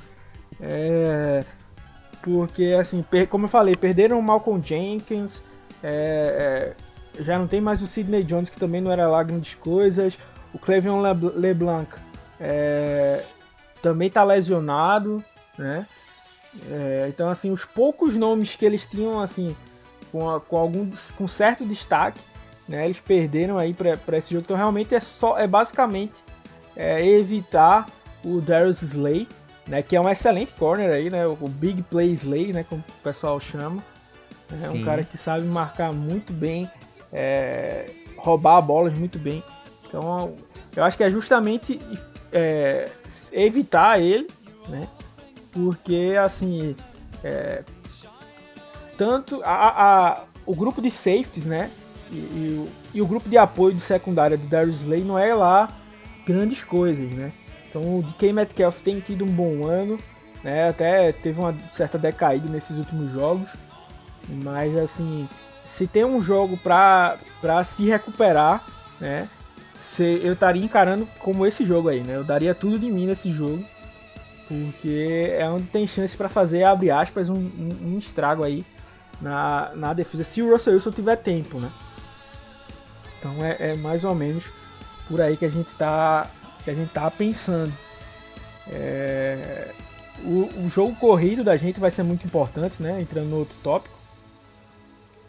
É, 0.61 1.45
porque, 2.27 2.77
assim, 2.77 3.05
como 3.31 3.45
eu 3.45 3.49
falei, 3.49 3.77
perderam 3.77 4.19
o 4.19 4.23
Malcolm 4.23 4.61
Jenkins, 4.61 5.41
é, 5.81 6.75
é, 7.17 7.23
já 7.23 7.39
não 7.39 7.47
tem 7.47 7.61
mais 7.61 7.81
o 7.81 7.87
Sidney 7.87 8.25
Jones, 8.25 8.51
que 8.51 8.59
também 8.59 8.81
não 8.81 8.91
era 8.91 9.07
lá 9.09 9.23
grandes 9.23 9.55
coisas. 9.55 10.19
O 10.53 10.59
Clevion 10.59 11.01
LeBlanc 11.37 11.89
é, 12.41 13.23
também 13.81 14.11
tá 14.11 14.25
lesionado, 14.25 15.23
né? 15.57 15.87
É, 16.69 17.07
então, 17.09 17.31
assim, 17.31 17.53
os 17.53 17.65
poucos 17.65 18.17
nomes 18.17 18.57
que 18.57 18.67
eles 18.67 18.87
tinham, 18.87 19.21
assim, 19.21 19.55
com, 20.11 20.29
a, 20.29 20.41
com 20.41 20.57
algum 20.57 20.91
com 21.17 21.29
certo 21.29 21.65
destaque, 21.65 22.21
né, 22.69 22.87
eles 22.87 22.99
perderam 22.99 23.57
aí 23.57 23.73
para 23.73 24.19
esse 24.19 24.33
jogo. 24.33 24.43
Então, 24.45 24.57
realmente 24.57 24.97
é 24.97 25.01
só, 25.01 25.39
é 25.39 25.47
basicamente 25.47 26.25
é, 26.75 27.07
evitar 27.07 27.87
o 28.25 28.41
Darius 28.41 28.83
Slay, 28.83 29.29
né, 29.67 29.83
que 29.83 29.97
é 29.97 30.01
um 30.01 30.09
excelente 30.09 30.53
corner 30.53 30.91
aí, 30.91 31.11
né, 31.11 31.27
o 31.27 31.49
Big 31.49 31.83
Play 31.83 32.13
Slay, 32.13 32.53
né, 32.53 32.65
como 32.69 32.83
o 32.83 33.03
pessoal 33.03 33.39
chama. 33.41 33.83
É 34.63 34.71
um 34.71 34.85
cara 34.85 35.03
que 35.03 35.19
sabe 35.19 35.45
marcar 35.45 35.93
muito 35.93 36.33
bem, 36.33 36.71
é, 37.13 37.87
roubar 38.17 38.61
bolas 38.63 38.95
muito 38.95 39.19
bem. 39.19 39.43
Então, 39.87 40.35
eu 40.77 40.85
acho 40.85 40.97
que 40.97 41.03
é 41.03 41.11
justamente 41.11 41.81
é, 42.33 42.89
evitar 43.33 44.01
ele, 44.01 44.29
né? 44.69 44.89
porque 45.57 46.15
assim 46.21 46.77
é, 47.25 47.63
tanto 48.99 49.41
a, 49.43 50.11
a, 50.11 50.25
o 50.45 50.55
grupo 50.55 50.83
de 50.83 50.91
safeties, 50.91 51.47
né, 51.47 51.71
e, 52.11 52.17
e, 52.17 52.59
o, 52.59 52.69
e, 52.95 53.03
o, 53.03 53.07
grupo 53.07 53.29
de 53.29 53.39
apoio 53.39 53.75
de 53.75 53.81
secundária 53.81 54.37
do 54.37 54.47
Darius 54.47 54.81
Slay 54.83 55.03
não 55.03 55.19
é 55.19 55.35
lá 55.35 55.69
grandes 56.27 56.63
coisas, 56.63 57.11
né. 57.15 57.33
Então 57.77 57.99
o 57.99 58.03
DK 58.03 58.33
Metcalf 58.33 58.81
tem 58.81 59.01
tido 59.01 59.25
um 59.25 59.29
bom 59.29 59.67
ano, 59.67 59.99
né, 60.43 60.71
até 60.71 61.13
teve 61.13 61.39
uma 61.39 61.55
certa 61.71 61.99
decaída 61.99 62.49
nesses 62.49 62.75
últimos 62.75 63.13
jogos, 63.13 63.51
mas 64.29 64.75
assim 64.79 65.29
se 65.67 65.87
tem 65.87 66.05
um 66.05 66.21
jogo 66.23 66.57
para 66.57 67.19
se 67.65 67.85
recuperar, 67.85 68.65
né, 68.99 69.29
se, 69.79 70.21
eu 70.23 70.33
estaria 70.33 70.65
encarando 70.65 71.07
como 71.19 71.47
esse 71.47 71.67
jogo 71.67 71.91
aí, 71.91 72.01
né, 72.01 72.17
eu 72.17 72.25
daria 72.25 72.55
tudo 72.55 72.79
de 72.79 72.91
mim 72.91 73.07
nesse 73.07 73.31
jogo 73.31 73.63
porque 74.49 75.35
é 75.37 75.47
onde 75.47 75.65
tem 75.65 75.87
chance 75.87 76.17
para 76.17 76.29
fazer, 76.29 76.63
abre 76.63 76.91
aspas, 76.91 77.29
um, 77.29 77.35
um, 77.35 77.69
um, 77.83 77.99
estrago 77.99 78.45
aí 78.45 78.65
na, 79.21 79.73
na 79.75 79.93
defesa, 79.93 80.23
se 80.25 80.41
o 80.41 80.51
Russell 80.51 80.75
Wilson 80.75 80.93
tiver 80.93 81.17
tempo, 81.17 81.59
né? 81.59 81.71
Então 83.19 83.45
é, 83.45 83.57
é, 83.59 83.75
mais 83.75 84.05
ou 84.05 84.15
menos 84.15 84.45
por 85.09 85.21
aí 85.21 85.37
que 85.37 85.45
a 85.45 85.51
gente 85.51 85.69
tá, 85.77 86.31
que 86.67 86.71
a 86.71 86.75
gente 86.75 86.91
tá 86.91 87.09
pensando. 87.09 87.73
É, 88.69 89.71
o, 90.25 90.65
o, 90.65 90.69
jogo 90.69 90.97
corrido 90.97 91.45
da 91.45 91.57
gente 91.57 91.79
vai 91.79 91.93
ser 91.93 92.03
muito 92.03 92.27
importante, 92.27 92.83
né? 92.83 93.01
Entrando 93.01 93.29
no 93.29 93.39
outro 93.39 93.55
tópico. 93.63 93.95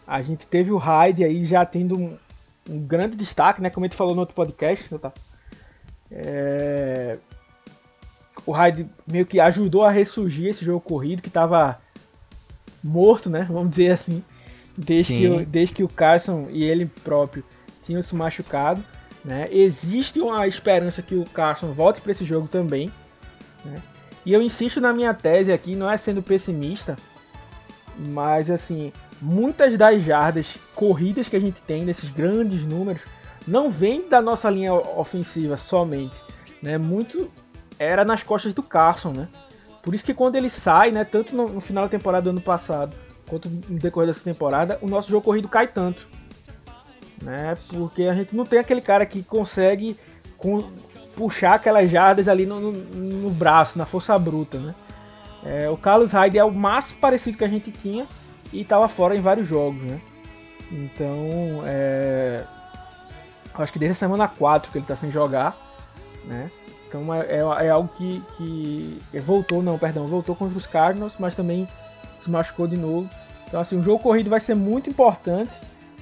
A 0.07 0.19
gente 0.23 0.47
teve 0.47 0.71
o 0.71 0.77
Hyde 0.77 1.23
aí 1.23 1.45
já 1.45 1.63
tendo 1.63 1.95
um, 1.95 2.17
um 2.67 2.79
grande 2.79 3.15
destaque, 3.15 3.61
né? 3.61 3.69
Como 3.69 3.85
a 3.85 3.87
gente 3.87 3.95
falou 3.95 4.15
no 4.15 4.21
outro 4.21 4.33
podcast, 4.33 4.97
tá? 4.97 5.13
É, 6.09 7.19
o 8.43 8.51
Hyde 8.51 8.89
meio 9.05 9.25
que 9.25 9.39
ajudou 9.39 9.83
a 9.83 9.91
ressurgir 9.91 10.47
esse 10.47 10.65
jogo 10.65 10.81
corrido 10.81 11.21
que 11.21 11.27
estava 11.27 11.79
morto, 12.83 13.29
né? 13.29 13.45
Vamos 13.47 13.69
dizer 13.69 13.91
assim, 13.91 14.23
desde 14.75 15.13
que, 15.13 15.45
desde 15.45 15.75
que 15.75 15.83
o 15.83 15.89
Carson 15.89 16.47
e 16.49 16.63
ele 16.63 16.87
próprio 16.87 17.43
tinham 17.83 18.01
se 18.01 18.15
machucado. 18.15 18.83
Né? 19.27 19.49
Existe 19.51 20.21
uma 20.21 20.47
esperança 20.47 21.01
que 21.01 21.13
o 21.13 21.25
Carson 21.25 21.73
volte 21.73 21.99
para 21.99 22.13
esse 22.13 22.23
jogo 22.23 22.47
também. 22.47 22.89
Né? 23.65 23.81
E 24.25 24.33
eu 24.33 24.41
insisto 24.41 24.79
na 24.79 24.93
minha 24.93 25.13
tese 25.13 25.51
aqui, 25.51 25.75
não 25.75 25.91
é 25.91 25.97
sendo 25.97 26.23
pessimista, 26.23 26.95
mas 27.97 28.49
assim, 28.49 28.93
muitas 29.21 29.77
das 29.77 30.01
jardas 30.01 30.57
corridas 30.73 31.27
que 31.27 31.35
a 31.35 31.41
gente 31.41 31.61
tem 31.61 31.83
nesses 31.83 32.09
grandes 32.09 32.63
números 32.63 33.01
não 33.45 33.69
vem 33.69 34.07
da 34.07 34.21
nossa 34.21 34.49
linha 34.49 34.73
ofensiva 34.73 35.57
somente, 35.57 36.21
né? 36.61 36.77
Muito 36.77 37.29
era 37.77 38.05
nas 38.05 38.23
costas 38.23 38.53
do 38.53 38.63
Carson, 38.63 39.11
né? 39.11 39.27
Por 39.83 39.93
isso 39.93 40.05
que 40.05 40.13
quando 40.13 40.35
ele 40.37 40.49
sai, 40.49 40.91
né, 40.91 41.03
tanto 41.03 41.35
no, 41.35 41.49
no 41.49 41.61
final 41.61 41.83
da 41.83 41.89
temporada 41.89 42.23
do 42.23 42.29
ano 42.29 42.41
passado, 42.41 42.95
quanto 43.27 43.49
no 43.49 43.77
decorrer 43.77 44.07
dessa 44.07 44.23
temporada, 44.23 44.79
o 44.81 44.87
nosso 44.87 45.09
jogo 45.09 45.25
corrido 45.25 45.49
cai 45.49 45.67
tanto. 45.67 46.07
Né? 47.21 47.57
Porque 47.69 48.03
a 48.03 48.13
gente 48.13 48.35
não 48.35 48.45
tem 48.45 48.59
aquele 48.59 48.81
cara 48.81 49.05
que 49.05 49.23
consegue 49.23 49.97
com, 50.37 50.63
puxar 51.15 51.55
aquelas 51.55 51.89
jardas 51.89 52.27
ali 52.27 52.45
no, 52.45 52.59
no, 52.59 52.71
no, 52.71 53.29
braço, 53.31 53.77
na 53.77 53.85
força 53.85 54.17
bruta, 54.17 54.59
né? 54.59 54.75
É, 55.43 55.69
o 55.69 55.77
Carlos 55.77 56.11
Hyde 56.11 56.37
é 56.37 56.43
o 56.43 56.51
mais 56.51 56.91
parecido 56.91 57.37
que 57.37 57.43
a 57.43 57.47
gente 57.47 57.71
tinha 57.71 58.07
e 58.51 58.61
estava 58.61 58.87
fora 58.87 59.15
em 59.15 59.21
vários 59.21 59.47
jogos, 59.47 59.81
né? 59.81 60.01
Então, 60.71 61.63
é, 61.65 62.43
acho 63.55 63.73
que 63.73 63.79
desde 63.79 63.93
a 63.93 63.95
semana 63.95 64.27
4 64.27 64.71
que 64.71 64.77
ele 64.77 64.83
está 64.83 64.95
sem 64.95 65.09
jogar, 65.09 65.57
né? 66.25 66.51
Então 66.87 67.13
é, 67.13 67.19
é, 67.27 67.65
é 67.65 67.69
algo 67.69 67.89
que, 67.97 68.21
que 68.37 69.19
voltou, 69.19 69.61
não, 69.61 69.77
perdão, 69.77 70.07
voltou 70.07 70.35
contra 70.35 70.57
os 70.57 70.65
Cardinals, 70.65 71.15
mas 71.19 71.35
também 71.35 71.67
se 72.19 72.29
machucou 72.29 72.67
de 72.67 72.77
novo. 72.77 73.09
Então 73.47 73.59
assim, 73.59 73.77
o 73.77 73.83
jogo 73.83 73.99
corrido 74.01 74.29
vai 74.29 74.39
ser 74.39 74.55
muito 74.55 74.89
importante, 74.89 75.51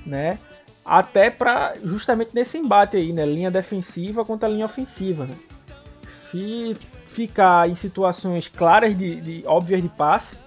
né? 0.06 0.38
Até 0.86 1.32
para 1.32 1.74
justamente 1.84 2.30
nesse 2.34 2.58
embate 2.58 2.96
aí, 2.96 3.12
né? 3.12 3.26
Linha 3.26 3.50
defensiva 3.50 4.24
contra 4.24 4.48
linha 4.48 4.66
ofensiva, 4.66 5.26
né? 5.26 5.34
Se 6.06 6.78
ficar 7.06 7.68
em 7.68 7.76
situações 7.76 8.48
claras 8.48 8.96
de, 8.96 9.20
de 9.20 9.44
óbvias 9.48 9.82
de 9.82 9.90
passe, 9.90 10.38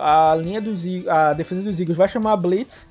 a 0.00 0.34
linha 0.40 0.60
dos 0.60 0.82
a 1.06 1.34
defesa 1.34 1.62
dos 1.62 1.78
Eagles 1.78 1.96
vai 1.96 2.08
chamar 2.08 2.36
blitz 2.36 2.88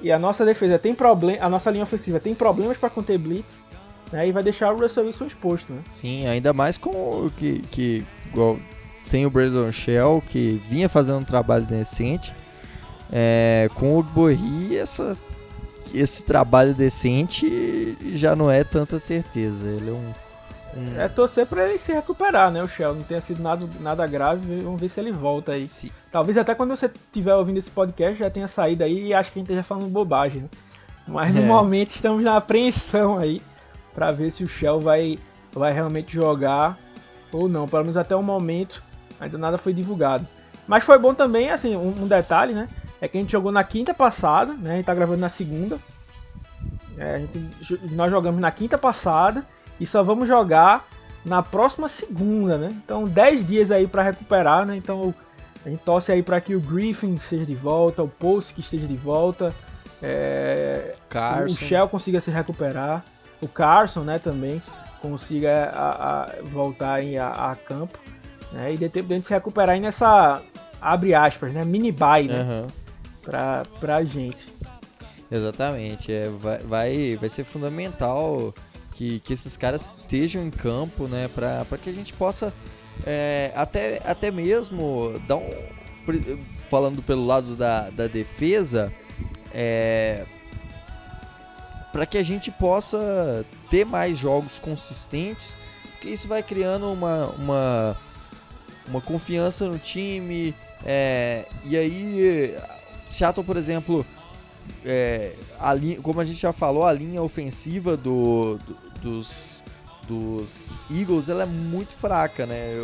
e 0.00 0.10
a 0.10 0.18
nossa 0.18 0.44
defesa 0.44 0.78
tem 0.78 0.94
problema, 0.94 1.44
a 1.44 1.48
nossa 1.48 1.70
linha 1.70 1.84
ofensiva 1.84 2.18
tem 2.18 2.34
problemas 2.34 2.78
para 2.78 2.88
conter 2.88 3.18
blitz, 3.18 3.62
né? 4.10 4.26
E 4.26 4.32
vai 4.32 4.42
deixar 4.42 4.72
o 4.72 4.78
Russell 4.78 5.04
Wilson 5.04 5.26
exposto, 5.26 5.72
né? 5.72 5.82
Sim, 5.90 6.26
ainda 6.26 6.54
mais 6.54 6.78
com 6.78 6.90
o 6.90 7.32
que, 7.36 7.60
que 7.70 8.04
igual, 8.26 8.58
sem 8.98 9.26
o 9.26 9.30
Brandon 9.30 9.70
Shell 9.70 10.22
que 10.26 10.62
vinha 10.68 10.88
fazendo 10.88 11.18
um 11.18 11.24
trabalho 11.24 11.66
decente, 11.66 12.34
é, 13.12 13.68
com 13.74 13.98
o 13.98 14.02
Borri 14.02 14.78
essa 14.78 15.12
esse 15.94 16.24
trabalho 16.24 16.74
decente 16.74 17.96
já 18.14 18.36
não 18.36 18.50
é 18.50 18.64
tanta 18.64 18.98
certeza. 18.98 19.68
Ele 19.68 19.90
é 19.90 19.92
um 19.92 20.12
Hum. 20.76 20.94
É 20.96 21.08
torcer 21.08 21.46
pra 21.46 21.68
ele 21.68 21.78
se 21.78 21.92
recuperar, 21.92 22.50
né? 22.50 22.62
O 22.62 22.68
Shell 22.68 22.94
não 22.94 23.02
tenha 23.02 23.20
sido 23.20 23.42
nada, 23.42 23.68
nada 23.80 24.06
grave. 24.06 24.62
Vamos 24.62 24.80
ver 24.80 24.88
se 24.88 25.00
ele 25.00 25.12
volta 25.12 25.52
aí. 25.52 25.66
Sim. 25.66 25.90
Talvez 26.10 26.38
até 26.38 26.54
quando 26.54 26.76
você 26.76 26.86
estiver 26.86 27.34
ouvindo 27.34 27.58
esse 27.58 27.70
podcast 27.70 28.18
já 28.18 28.30
tenha 28.30 28.46
saído 28.46 28.84
aí 28.84 29.08
e 29.08 29.14
acho 29.14 29.32
que 29.32 29.38
a 29.38 29.40
gente 29.40 29.48
esteja 29.48 29.62
falando 29.62 29.88
bobagem. 29.88 30.42
Né? 30.42 30.48
Mas 31.08 31.34
no 31.34 31.42
é. 31.42 31.44
momento 31.44 31.90
estamos 31.90 32.22
na 32.22 32.36
apreensão 32.36 33.18
aí 33.18 33.40
para 33.92 34.10
ver 34.10 34.30
se 34.30 34.44
o 34.44 34.48
Shell 34.48 34.80
vai, 34.80 35.18
vai 35.52 35.72
realmente 35.72 36.12
jogar 36.12 36.78
ou 37.32 37.48
não. 37.48 37.66
Pelo 37.66 37.82
menos 37.82 37.96
até 37.96 38.14
o 38.14 38.22
momento 38.22 38.82
ainda 39.20 39.36
nada 39.36 39.58
foi 39.58 39.72
divulgado. 39.72 40.26
Mas 40.68 40.84
foi 40.84 40.98
bom 40.98 41.12
também, 41.12 41.50
assim, 41.50 41.76
um, 41.76 41.88
um 41.88 42.06
detalhe, 42.06 42.52
né? 42.54 42.68
É 43.00 43.08
que 43.08 43.16
a 43.16 43.20
gente 43.20 43.32
jogou 43.32 43.50
na 43.50 43.64
quinta 43.64 43.94
passada, 43.94 44.52
né? 44.54 44.72
A 44.72 44.76
gente 44.76 44.86
tá 44.86 44.94
gravando 44.94 45.20
na 45.20 45.28
segunda. 45.28 45.78
É, 46.98 47.18
gente, 47.18 47.80
nós 47.92 48.10
jogamos 48.10 48.40
na 48.40 48.50
quinta 48.50 48.76
passada 48.76 49.46
e 49.78 49.86
só 49.86 50.02
vamos 50.02 50.28
jogar 50.28 50.86
na 51.24 51.42
próxima 51.42 51.88
segunda, 51.88 52.58
né? 52.58 52.68
Então 52.84 53.08
10 53.08 53.46
dias 53.46 53.70
aí 53.70 53.86
para 53.86 54.02
recuperar, 54.02 54.66
né? 54.66 54.76
Então 54.76 55.14
a 55.64 55.68
gente 55.68 55.82
torce 55.82 56.12
aí 56.12 56.22
para 56.22 56.40
que 56.40 56.54
o 56.54 56.60
Griffin 56.60 57.14
esteja 57.14 57.44
de 57.44 57.54
volta, 57.54 58.02
o 58.02 58.08
Post 58.08 58.54
que 58.54 58.60
esteja 58.60 58.86
de 58.86 58.96
volta, 58.96 59.54
é, 60.02 60.94
o 61.44 61.48
Shell 61.54 61.88
consiga 61.88 62.20
se 62.20 62.30
recuperar, 62.30 63.04
o 63.40 63.48
Carson, 63.48 64.00
né, 64.00 64.18
também 64.18 64.62
consiga 65.02 65.70
a, 65.74 66.22
a 66.22 66.42
voltar 66.44 67.02
em, 67.02 67.18
a, 67.18 67.28
a, 67.28 67.56
campo, 67.56 67.98
né? 68.52 68.72
E 68.72 68.78
dê 68.78 68.88
tempo 68.88 69.08
de 69.08 69.22
se 69.22 69.32
recuperar 69.32 69.74
aí 69.74 69.80
nessa 69.80 70.42
abre 70.80 71.14
aspas, 71.14 71.52
né, 71.52 71.64
mini 71.64 71.92
buy, 71.92 72.28
né? 72.28 72.42
Uhum. 72.42 72.66
Pra, 73.22 73.64
pra 73.78 74.02
gente. 74.04 74.52
Exatamente, 75.30 76.10
é, 76.12 76.28
vai, 76.28 76.58
vai, 76.58 77.16
vai 77.16 77.28
ser 77.28 77.44
fundamental 77.44 78.52
que, 78.92 79.20
que 79.20 79.32
esses 79.32 79.56
caras 79.56 79.92
estejam 79.96 80.44
em 80.44 80.50
campo, 80.50 81.06
né? 81.06 81.28
Para 81.28 81.78
que 81.78 81.88
a 81.88 81.92
gente 81.92 82.12
possa 82.12 82.52
é, 83.06 83.52
até, 83.54 84.00
até 84.04 84.30
mesmo 84.30 85.18
dar 85.26 85.36
um, 85.36 85.50
falando 86.68 87.02
pelo 87.02 87.24
lado 87.24 87.56
da, 87.56 87.90
da 87.90 88.06
defesa, 88.06 88.92
é, 89.54 90.24
para 91.92 92.06
que 92.06 92.18
a 92.18 92.22
gente 92.22 92.50
possa 92.50 93.44
ter 93.70 93.84
mais 93.84 94.18
jogos 94.18 94.58
consistentes, 94.58 95.56
porque 95.92 96.08
isso 96.08 96.28
vai 96.28 96.42
criando 96.42 96.90
uma, 96.92 97.26
uma, 97.30 97.96
uma 98.88 99.00
confiança 99.00 99.66
no 99.66 99.78
time. 99.78 100.54
É, 100.84 101.46
e 101.64 101.76
aí, 101.76 102.56
Seattle, 103.10 103.44
por 103.44 103.56
exemplo, 103.56 104.06
é, 104.84 105.34
a 105.58 105.74
linha, 105.74 106.00
como 106.00 106.20
a 106.20 106.24
gente 106.24 106.40
já 106.40 106.52
falou, 106.52 106.84
a 106.84 106.92
linha 106.92 107.22
ofensiva 107.22 107.96
do, 107.96 108.58
do 108.66 108.90
dos, 109.00 109.64
dos 110.06 110.86
Eagles 110.90 111.28
ela 111.28 111.42
é 111.42 111.46
muito 111.46 111.94
fraca, 111.94 112.46
né? 112.46 112.74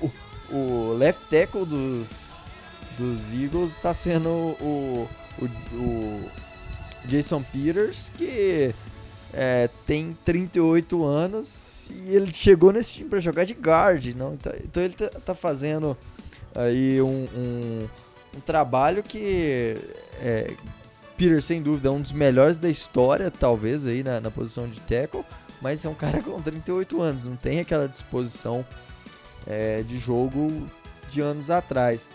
O, 0.00 0.10
o 0.54 0.92
left 0.94 1.22
tackle 1.30 1.64
dos, 1.64 2.52
dos 2.98 3.32
Eagles 3.32 3.72
está 3.72 3.94
sendo 3.94 4.28
o, 4.28 5.08
o, 5.38 5.44
o, 5.76 6.30
Jason 7.04 7.42
Peters, 7.42 8.10
que 8.16 8.74
é, 9.32 9.68
tem 9.86 10.16
38 10.24 11.04
anos 11.04 11.88
e 11.90 12.14
ele 12.14 12.32
chegou 12.32 12.72
nesse 12.72 12.94
time 12.94 13.08
para 13.08 13.20
jogar 13.20 13.44
de 13.44 13.54
guard, 13.54 14.04
não? 14.16 14.34
Então, 14.34 14.52
então 14.64 14.82
ele 14.82 14.94
tá, 14.94 15.08
tá, 15.08 15.34
fazendo 15.34 15.96
aí 16.54 17.00
um, 17.00 17.28
um, 17.36 17.88
um 18.36 18.40
trabalho 18.40 19.02
que 19.02 19.76
é, 20.20 20.52
Peters, 21.16 21.44
sem 21.44 21.62
dúvida, 21.62 21.88
é 21.88 21.90
um 21.90 22.00
dos 22.00 22.12
melhores 22.12 22.58
da 22.58 22.68
história, 22.68 23.30
talvez, 23.30 23.86
aí 23.86 24.02
na, 24.02 24.20
na 24.20 24.30
posição 24.30 24.68
de 24.68 24.80
tackle 24.80 25.24
mas 25.60 25.84
é 25.84 25.88
um 25.88 25.94
cara 25.94 26.20
com 26.22 26.40
38 26.40 27.00
anos, 27.00 27.24
não 27.24 27.36
tem 27.36 27.60
aquela 27.60 27.88
disposição 27.88 28.64
é, 29.46 29.82
de 29.82 29.98
jogo 29.98 30.66
de 31.10 31.20
anos 31.20 31.50
atrás. 31.50 32.08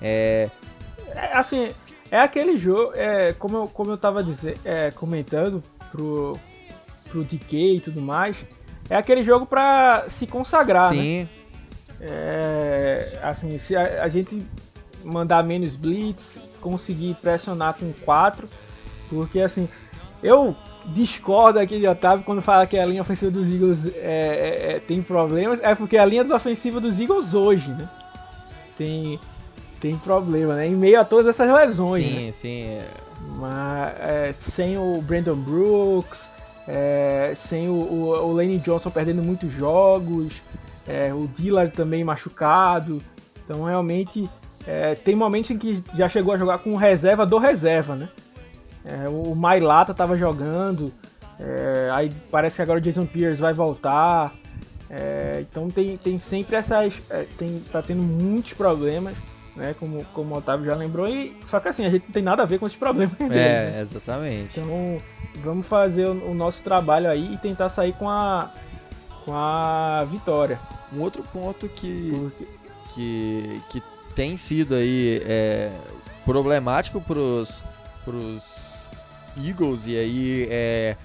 É... 0.00 0.48
é 1.10 1.36
assim, 1.36 1.70
é 2.10 2.20
aquele 2.20 2.58
jogo, 2.58 2.92
é, 2.94 3.32
como, 3.32 3.56
eu, 3.56 3.68
como 3.68 3.90
eu 3.90 3.98
tava 3.98 4.22
dizer, 4.22 4.56
é, 4.64 4.90
comentando 4.90 5.62
pro, 5.90 6.38
pro 7.08 7.24
DK 7.24 7.76
e 7.76 7.80
tudo 7.80 8.00
mais, 8.00 8.44
é 8.88 8.96
aquele 8.96 9.24
jogo 9.24 9.46
para 9.46 10.08
se 10.08 10.26
consagrar, 10.26 10.90
né? 10.92 10.96
Sim. 10.96 11.20
né? 11.22 11.28
É, 11.98 13.18
assim, 13.22 13.56
se 13.56 13.74
a, 13.74 14.02
a, 14.02 14.08
gente 14.08 14.46
mandar 15.06 15.44
menos 15.44 15.76
blitz, 15.76 16.38
conseguir 16.60 17.14
pressionar 17.22 17.74
com 17.74 17.92
4, 18.04 18.48
porque 19.08 19.40
assim, 19.40 19.68
eu 20.22 20.54
discordo 20.86 21.58
aqui 21.58 21.78
de 21.78 21.86
Otávio 21.86 22.24
quando 22.24 22.42
fala 22.42 22.66
que 22.66 22.78
a 22.78 22.84
linha 22.84 23.02
ofensiva 23.02 23.30
dos 23.30 23.48
Eagles 23.48 23.86
é, 23.86 24.00
é, 24.00 24.72
é, 24.72 24.80
tem 24.80 25.00
problemas, 25.00 25.60
é 25.62 25.74
porque 25.74 25.96
a 25.96 26.04
linha 26.04 26.24
ofensiva 26.34 26.80
dos 26.80 26.98
Eagles 26.98 27.34
hoje, 27.34 27.70
né? 27.72 27.88
Tem, 28.76 29.18
tem 29.80 29.96
problema, 29.96 30.56
né? 30.56 30.66
Em 30.66 30.76
meio 30.76 31.00
a 31.00 31.04
todas 31.04 31.26
essas 31.28 31.52
lesões. 31.52 32.04
Sim, 32.04 32.26
né? 32.26 32.32
sim. 32.32 32.62
É. 32.64 32.90
Mas 33.36 33.94
é, 34.00 34.34
sem 34.38 34.76
o 34.76 35.00
Brandon 35.02 35.36
Brooks, 35.36 36.28
sem 37.34 37.68
o, 37.68 37.72
o, 37.72 38.28
o 38.28 38.32
Lane 38.32 38.58
Johnson 38.58 38.90
perdendo 38.90 39.22
muitos 39.22 39.50
jogos, 39.52 40.42
o 41.16 41.26
Dillard 41.28 41.72
também 41.72 42.04
machucado. 42.04 43.02
Então 43.44 43.64
realmente 43.64 44.28
tem 45.04 45.14
momentos 45.14 45.50
em 45.50 45.58
que 45.58 45.82
já 45.94 46.08
chegou 46.08 46.34
a 46.34 46.36
jogar 46.36 46.58
com 46.58 46.74
reserva 46.76 47.24
do 47.24 47.38
reserva, 47.38 47.94
né? 47.94 48.08
É, 48.86 49.08
o 49.08 49.34
Mailata 49.34 49.90
estava 49.92 50.16
jogando. 50.16 50.92
É, 51.38 51.90
aí 51.92 52.12
parece 52.30 52.56
que 52.56 52.62
agora 52.62 52.78
o 52.78 52.82
Jason 52.82 53.04
Pierce 53.04 53.40
vai 53.40 53.52
voltar. 53.52 54.32
É, 54.88 55.38
então 55.40 55.68
tem, 55.68 55.96
tem 55.96 56.18
sempre 56.18 56.56
essas. 56.56 57.10
É, 57.10 57.26
tem, 57.36 57.58
tá 57.72 57.82
tendo 57.82 58.02
muitos 58.02 58.52
problemas, 58.52 59.16
né? 59.56 59.74
Como, 59.78 60.04
como 60.14 60.34
o 60.34 60.38
Otávio 60.38 60.66
já 60.66 60.76
lembrou. 60.76 61.08
E, 61.08 61.36
só 61.48 61.58
que 61.58 61.68
assim, 61.68 61.84
a 61.84 61.90
gente 61.90 62.04
não 62.06 62.12
tem 62.12 62.22
nada 62.22 62.44
a 62.44 62.46
ver 62.46 62.60
com 62.60 62.66
esses 62.66 62.78
problemas. 62.78 63.16
Dele, 63.18 63.34
é, 63.34 63.70
né? 63.72 63.80
exatamente. 63.80 64.60
Então 64.60 65.02
vamos 65.42 65.66
fazer 65.66 66.08
o, 66.08 66.30
o, 66.30 66.34
nosso 66.34 66.62
trabalho 66.62 67.10
aí 67.10 67.34
e 67.34 67.38
tentar 67.38 67.68
sair 67.68 67.92
com 67.94 68.08
a, 68.08 68.50
com 69.24 69.34
a 69.34 70.04
vitória. 70.04 70.60
Um 70.92 71.00
outro 71.00 71.24
ponto 71.24 71.68
que, 71.68 72.30
que, 72.94 73.60
que 73.70 73.82
tem 74.16 74.34
sido 74.36 74.74
aí 74.74 75.20
é, 75.26 75.70
problemático 76.24 77.00
pros, 77.02 77.62
pros 78.02 78.80
Eagles, 79.36 79.86
e 79.86 79.96
aí 79.96 80.48
é, 80.50 80.96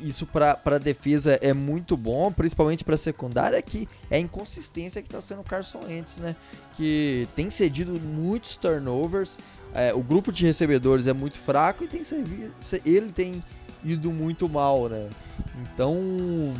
isso 0.00 0.24
para 0.26 0.78
defesa 0.78 1.36
é 1.42 1.52
muito 1.52 1.96
bom, 1.96 2.32
principalmente 2.32 2.84
para 2.84 2.96
secundária, 2.96 3.60
que 3.60 3.88
é 4.08 4.16
a 4.16 4.20
inconsistência 4.20 5.02
que 5.02 5.08
está 5.08 5.20
sendo 5.20 5.40
o 5.40 5.44
Carson 5.44 5.80
Wentz, 5.84 6.18
né? 6.18 6.36
Que 6.76 7.26
tem 7.34 7.50
cedido 7.50 8.00
muitos 8.00 8.56
turnovers, 8.56 9.38
é, 9.74 9.92
o 9.92 10.00
grupo 10.00 10.30
de 10.30 10.46
recebedores 10.46 11.08
é 11.08 11.12
muito 11.12 11.40
fraco 11.40 11.82
e 11.82 11.88
tem 11.88 12.04
servido, 12.04 12.54
ele 12.84 13.10
tem 13.10 13.42
ido 13.84 14.12
muito 14.12 14.48
mal, 14.48 14.88
né? 14.88 15.10
Então 15.62 16.54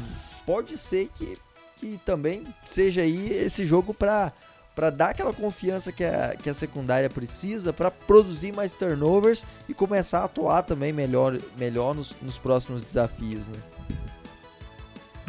pode 0.44 0.77
ser 0.77 1.09
que, 1.14 1.38
que 1.77 2.01
também 2.05 2.44
seja 2.64 3.03
aí 3.03 3.33
esse 3.33 3.64
jogo 3.64 3.94
para 3.94 4.33
para 4.76 4.90
dar 4.90 5.08
aquela 5.08 5.32
confiança 5.32 5.90
que 5.90 6.04
a, 6.04 6.36
que 6.36 6.50
a 6.50 6.54
secundária 6.54 7.08
precisa 7.08 7.72
para 7.72 7.90
produzir 7.90 8.54
mais 8.54 8.74
turnovers 8.74 9.46
e 9.66 9.72
começar 9.72 10.20
a 10.20 10.24
atuar 10.24 10.62
também 10.62 10.92
melhor, 10.92 11.38
melhor 11.56 11.94
nos, 11.94 12.14
nos 12.20 12.36
próximos 12.36 12.82
desafios. 12.82 13.48
Né? 13.48 13.54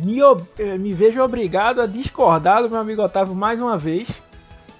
Me, 0.04 0.20
eh, 0.60 0.78
me 0.78 0.94
vejo 0.94 1.24
obrigado 1.24 1.80
a 1.80 1.86
discordar 1.86 2.62
do 2.62 2.70
meu 2.70 2.78
amigo 2.78 3.02
Otávio 3.02 3.34
mais 3.34 3.62
uma 3.62 3.78
vez. 3.78 4.22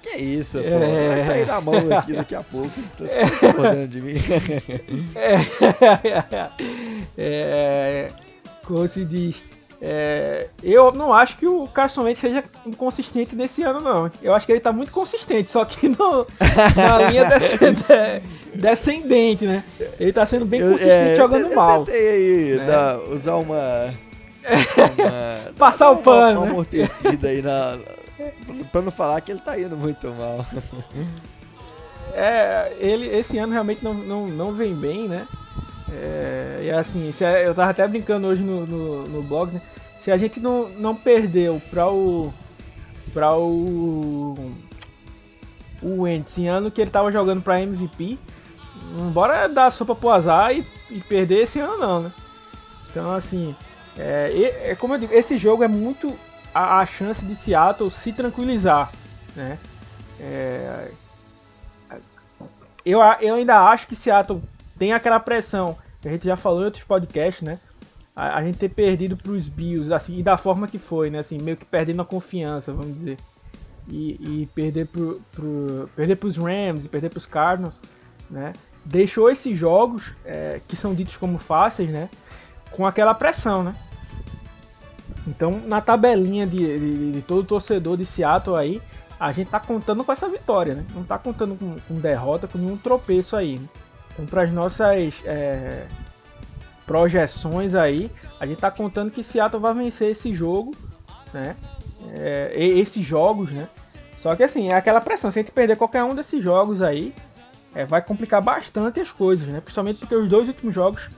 Que 0.02 0.18
isso, 0.18 0.58
é... 0.58 0.62
pô. 0.62 0.78
Vai 1.08 1.24
sair 1.24 1.46
na 1.46 1.60
mão 1.62 1.74
aqui 1.98 2.12
daqui 2.12 2.34
a 2.34 2.42
pouco. 2.42 2.70
Tô 2.98 3.04
discordando 3.40 3.88
de 3.88 4.02
mim. 4.02 4.14
é... 5.16 5.38
é... 7.16 8.12
Como 8.66 8.86
se 8.86 9.06
diz. 9.06 9.42
É, 9.80 10.48
eu 10.62 10.90
não 10.92 11.12
acho 11.12 11.36
que 11.36 11.46
o 11.46 11.66
Carson 11.68 12.02
Wentz 12.02 12.18
seja 12.18 12.42
inconsistente 12.66 13.36
nesse 13.36 13.62
ano, 13.62 13.80
não. 13.80 14.10
Eu 14.20 14.34
acho 14.34 14.44
que 14.44 14.52
ele 14.52 14.60
tá 14.60 14.72
muito 14.72 14.90
consistente, 14.90 15.50
só 15.50 15.64
que 15.64 15.88
no, 15.88 16.26
na 16.76 17.10
linha 17.10 17.24
descendente, 18.54 19.46
né? 19.46 19.62
Ele 20.00 20.12
tá 20.12 20.26
sendo 20.26 20.44
bem 20.44 20.60
consistente 20.60 20.90
eu, 20.90 21.12
é, 21.12 21.16
jogando 21.16 21.46
eu, 21.46 21.54
mal. 21.54 21.80
Eu 21.80 21.84
tentei 21.84 22.08
aí 22.08 22.58
né? 22.58 22.66
dar, 22.66 22.98
usar 23.02 23.36
uma. 23.36 23.94
uma 24.98 25.52
Passar 25.56 25.90
o 25.90 25.98
pano. 25.98 26.40
Uma, 26.40 26.40
uma 26.40 26.50
amortecida 26.50 27.28
aí 27.28 27.40
na. 27.40 27.78
Pra 28.72 28.82
não 28.82 28.90
falar 28.90 29.20
que 29.20 29.30
ele 29.30 29.40
tá 29.40 29.58
indo 29.58 29.76
muito 29.76 30.08
mal. 30.08 30.44
É, 32.14 32.72
ele 32.80 33.06
esse 33.06 33.38
ano 33.38 33.52
realmente 33.52 33.84
não, 33.84 33.94
não, 33.94 34.26
não 34.26 34.52
vem 34.52 34.74
bem, 34.74 35.06
né? 35.06 35.24
É, 35.92 36.60
e 36.64 36.70
assim, 36.70 37.10
é, 37.20 37.46
eu 37.46 37.54
tava 37.54 37.70
até 37.70 37.86
brincando 37.86 38.26
hoje 38.26 38.42
no, 38.42 38.66
no, 38.66 39.08
no 39.08 39.22
blog, 39.22 39.52
né? 39.52 39.62
Se 39.96 40.12
a 40.12 40.16
gente 40.16 40.38
não, 40.40 40.68
não 40.68 40.94
perdeu 40.94 41.60
para 41.70 41.90
o. 41.90 42.32
para 43.12 43.36
o. 43.36 44.52
O 45.80 46.02
Wentz 46.02 46.36
em 46.38 46.48
ano 46.48 46.70
que 46.70 46.80
ele 46.80 46.90
tava 46.90 47.12
jogando 47.12 47.40
para 47.40 47.60
MVP, 47.60 48.18
bora 49.12 49.46
dar 49.46 49.70
sopa 49.70 49.94
pro 49.94 50.10
azar 50.10 50.52
e, 50.52 50.66
e, 50.90 51.00
perder 51.00 51.42
esse 51.42 51.60
ano 51.60 51.78
não, 51.78 52.02
né? 52.02 52.12
Então 52.90 53.14
assim, 53.14 53.54
é, 53.96 54.70
é 54.70 54.74
como 54.74 54.94
eu 54.94 54.98
digo, 54.98 55.14
esse 55.14 55.38
jogo 55.38 55.62
é 55.62 55.68
muito 55.68 56.18
a, 56.52 56.78
a 56.78 56.86
chance 56.86 57.24
de 57.24 57.36
Seattle 57.36 57.92
se 57.92 58.12
tranquilizar, 58.12 58.90
né? 59.36 59.56
É, 60.18 60.90
eu, 62.84 62.98
eu 63.20 63.34
ainda 63.36 63.60
acho 63.70 63.86
que 63.86 63.94
Seattle 63.94 64.42
tem 64.78 64.92
aquela 64.92 65.18
pressão 65.18 65.76
que 66.00 66.08
a 66.08 66.12
gente 66.12 66.24
já 66.24 66.36
falou 66.36 66.62
em 66.62 66.66
outros 66.66 66.84
podcasts, 66.84 67.42
né? 67.42 67.58
A, 68.14 68.38
a 68.38 68.42
gente 68.42 68.58
ter 68.58 68.68
perdido 68.68 69.16
para 69.16 69.32
os 69.32 69.48
Bills, 69.48 69.92
assim, 69.92 70.18
e 70.18 70.22
da 70.22 70.36
forma 70.36 70.68
que 70.68 70.78
foi, 70.78 71.10
né? 71.10 71.18
Assim, 71.18 71.38
meio 71.38 71.56
que 71.56 71.64
perdendo 71.64 72.02
a 72.02 72.04
confiança, 72.04 72.72
vamos 72.72 72.94
dizer. 72.94 73.18
E, 73.88 74.42
e 74.42 74.46
perder 74.54 74.86
pro, 74.86 75.20
pro 75.32 75.88
perder 75.96 76.16
para 76.16 76.28
os 76.28 76.36
Rams 76.36 76.84
e 76.84 76.88
perder 76.88 77.08
para 77.08 77.18
os 77.18 77.26
Cardinals, 77.26 77.80
né? 78.30 78.52
Deixou 78.84 79.30
esses 79.30 79.56
jogos 79.56 80.14
é, 80.24 80.60
que 80.66 80.76
são 80.76 80.94
ditos 80.94 81.16
como 81.16 81.38
fáceis, 81.38 81.90
né? 81.90 82.08
Com 82.70 82.86
aquela 82.86 83.14
pressão, 83.14 83.62
né? 83.62 83.74
Então, 85.26 85.60
na 85.66 85.80
tabelinha 85.80 86.46
de, 86.46 86.78
de, 86.78 87.12
de 87.12 87.22
todo 87.22 87.44
torcedor 87.44 87.96
de 87.96 88.06
Seattle 88.06 88.56
aí, 88.56 88.80
a 89.18 89.32
gente 89.32 89.50
tá 89.50 89.58
contando 89.58 90.04
com 90.04 90.12
essa 90.12 90.28
vitória, 90.28 90.74
né? 90.74 90.86
Não 90.94 91.02
tá 91.02 91.18
contando 91.18 91.56
com, 91.56 91.78
com 91.80 91.94
derrota, 92.00 92.46
com 92.46 92.58
nenhum 92.58 92.76
tropeço 92.76 93.36
aí. 93.36 93.58
Né? 93.58 93.66
Então, 94.18 94.26
para 94.26 94.42
as 94.42 94.52
nossas 94.52 95.14
é, 95.24 95.86
projeções 96.84 97.76
aí, 97.76 98.10
a 98.40 98.46
gente 98.46 98.58
tá 98.58 98.68
contando 98.68 99.12
que 99.12 99.22
Seattle 99.22 99.62
vai 99.62 99.72
vencer 99.74 100.10
esse 100.10 100.34
jogo, 100.34 100.74
né? 101.32 101.54
É, 102.16 102.52
esses 102.56 103.04
jogos, 103.04 103.52
né? 103.52 103.68
Só 104.16 104.34
que 104.34 104.42
assim, 104.42 104.70
é 104.70 104.74
aquela 104.74 105.00
pressão. 105.00 105.30
Se 105.30 105.38
a 105.38 105.42
gente 105.42 105.52
perder 105.52 105.76
qualquer 105.76 106.02
um 106.02 106.16
desses 106.16 106.42
jogos 106.42 106.82
aí, 106.82 107.14
é, 107.72 107.84
vai 107.84 108.02
complicar 108.02 108.42
bastante 108.42 108.98
as 108.98 109.12
coisas, 109.12 109.46
né? 109.46 109.60
Principalmente 109.60 110.00
porque 110.00 110.16
os 110.16 110.28
dois 110.28 110.48
últimos 110.48 110.74
jogos 110.74 111.08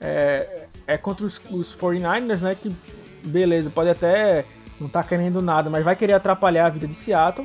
é, 0.00 0.66
é 0.86 0.96
contra 0.96 1.26
os, 1.26 1.40
os 1.50 1.74
49ers, 1.74 2.40
né? 2.40 2.54
Que 2.54 2.72
beleza, 3.24 3.68
pode 3.68 3.90
até 3.90 4.44
não 4.80 4.88
tá 4.88 5.02
querendo 5.02 5.42
nada, 5.42 5.68
mas 5.68 5.84
vai 5.84 5.96
querer 5.96 6.12
atrapalhar 6.12 6.66
a 6.66 6.70
vida 6.70 6.86
de 6.86 6.94
Seattle. 6.94 7.44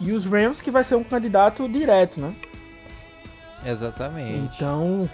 E 0.00 0.12
os 0.12 0.24
Rams 0.24 0.60
que 0.60 0.70
vai 0.70 0.84
ser 0.84 0.94
um 0.94 1.02
candidato 1.02 1.68
direto, 1.68 2.20
né? 2.20 2.32
Exatamente. 3.64 4.56
Então, 4.56 5.08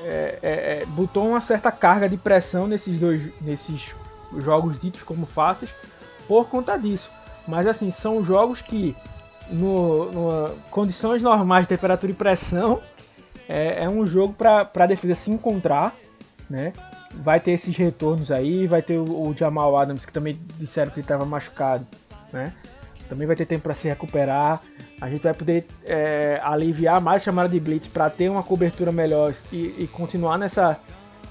é, 0.00 0.38
é, 0.42 0.52
é, 0.82 0.86
botou 0.86 1.28
uma 1.28 1.40
certa 1.40 1.72
carga 1.72 2.08
de 2.08 2.16
pressão 2.16 2.66
nesses 2.66 2.98
dois 2.98 3.32
nesses 3.40 3.94
jogos 4.36 4.78
ditos 4.78 5.02
como 5.02 5.26
fáceis 5.26 5.70
por 6.26 6.48
conta 6.48 6.76
disso. 6.76 7.10
Mas 7.46 7.66
assim, 7.66 7.90
são 7.90 8.22
jogos 8.22 8.60
que 8.60 8.94
no, 9.50 10.12
no 10.12 10.50
condições 10.70 11.22
normais 11.22 11.64
de 11.64 11.70
temperatura 11.70 12.12
e 12.12 12.14
pressão 12.14 12.80
é, 13.48 13.84
é 13.84 13.88
um 13.88 14.06
jogo 14.06 14.34
para 14.34 14.68
a 14.72 14.86
defesa 14.86 15.14
se 15.14 15.30
encontrar, 15.30 15.94
né? 16.48 16.72
Vai 17.14 17.40
ter 17.40 17.52
esses 17.52 17.74
retornos 17.74 18.30
aí, 18.30 18.66
vai 18.66 18.82
ter 18.82 18.98
o, 18.98 19.28
o 19.28 19.34
Jamal 19.34 19.76
Adams 19.78 20.04
que 20.04 20.12
também 20.12 20.38
disseram 20.58 20.90
que 20.90 20.98
ele 20.98 21.04
estava 21.04 21.24
machucado, 21.24 21.86
né? 22.32 22.52
Também 23.08 23.26
vai 23.26 23.34
ter 23.34 23.46
tempo 23.46 23.62
para 23.64 23.74
se 23.74 23.88
recuperar. 23.88 24.60
A 25.00 25.08
gente 25.08 25.22
vai 25.22 25.34
poder 25.34 25.66
é, 25.84 26.40
aliviar 26.42 27.00
mais 27.00 27.22
chamada 27.22 27.48
de 27.48 27.60
blitz 27.60 27.86
para 27.86 28.10
ter 28.10 28.28
uma 28.28 28.42
cobertura 28.42 28.90
melhor 28.90 29.32
e, 29.52 29.74
e, 29.78 29.88
continuar 29.92 30.38
nessa. 30.38 30.78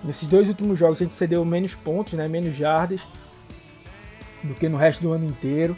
Nesses 0.03 0.27
dois 0.27 0.47
últimos 0.47 0.77
jogos 0.77 1.01
a 1.01 1.03
gente 1.03 1.15
cedeu 1.15 1.43
menos 1.43 1.73
pontos, 1.73 2.13
né, 2.13 2.27
menos 2.27 2.55
jardas 2.55 3.01
do 4.43 4.53
que 4.53 4.69
no 4.69 4.77
resto 4.77 5.01
do 5.01 5.11
ano 5.11 5.25
inteiro. 5.25 5.75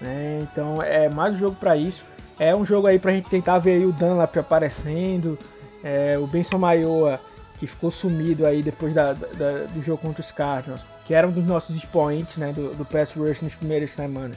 Né? 0.00 0.38
Então 0.42 0.80
é 0.80 1.08
mais 1.10 1.34
um 1.34 1.36
jogo 1.36 1.56
para 1.56 1.76
isso. 1.76 2.04
É 2.38 2.54
um 2.54 2.64
jogo 2.64 2.86
aí 2.86 2.98
para 2.98 3.10
a 3.10 3.14
gente 3.14 3.28
tentar 3.28 3.58
ver 3.58 3.84
o 3.84 3.92
Dunlap 3.92 4.36
aparecendo, 4.36 5.38
é, 5.82 6.16
o 6.18 6.26
Benson 6.26 6.58
Maioa 6.58 7.20
que 7.58 7.66
ficou 7.66 7.90
sumido 7.90 8.46
aí 8.46 8.62
depois 8.62 8.94
da, 8.94 9.14
da, 9.14 9.64
do 9.72 9.82
jogo 9.82 10.02
contra 10.02 10.20
os 10.20 10.30
Cardinals, 10.30 10.82
que 11.06 11.14
era 11.14 11.26
um 11.26 11.32
dos 11.32 11.46
nossos 11.46 11.74
expoentes 11.74 12.36
né, 12.36 12.52
do, 12.52 12.74
do 12.74 12.84
pass 12.84 13.14
rush 13.14 13.40
nas 13.40 13.54
primeiras 13.54 13.92
semanas 13.92 14.36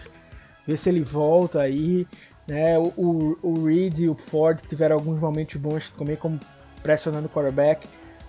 ver 0.70 0.78
se 0.78 0.90
ele 0.90 1.02
volta 1.02 1.62
aí. 1.62 2.08
Né? 2.50 2.78
O, 2.80 2.92
o, 2.98 3.38
o 3.44 3.66
Reed 3.66 4.00
e 4.00 4.10
o 4.10 4.16
Ford 4.16 4.60
tiveram 4.68 4.96
alguns 4.96 5.20
momentos 5.20 5.56
bons 5.56 5.92
também, 5.92 6.16
como 6.16 6.40
pressionando 6.82 7.28
o 7.28 7.30
quarterback. 7.30 7.88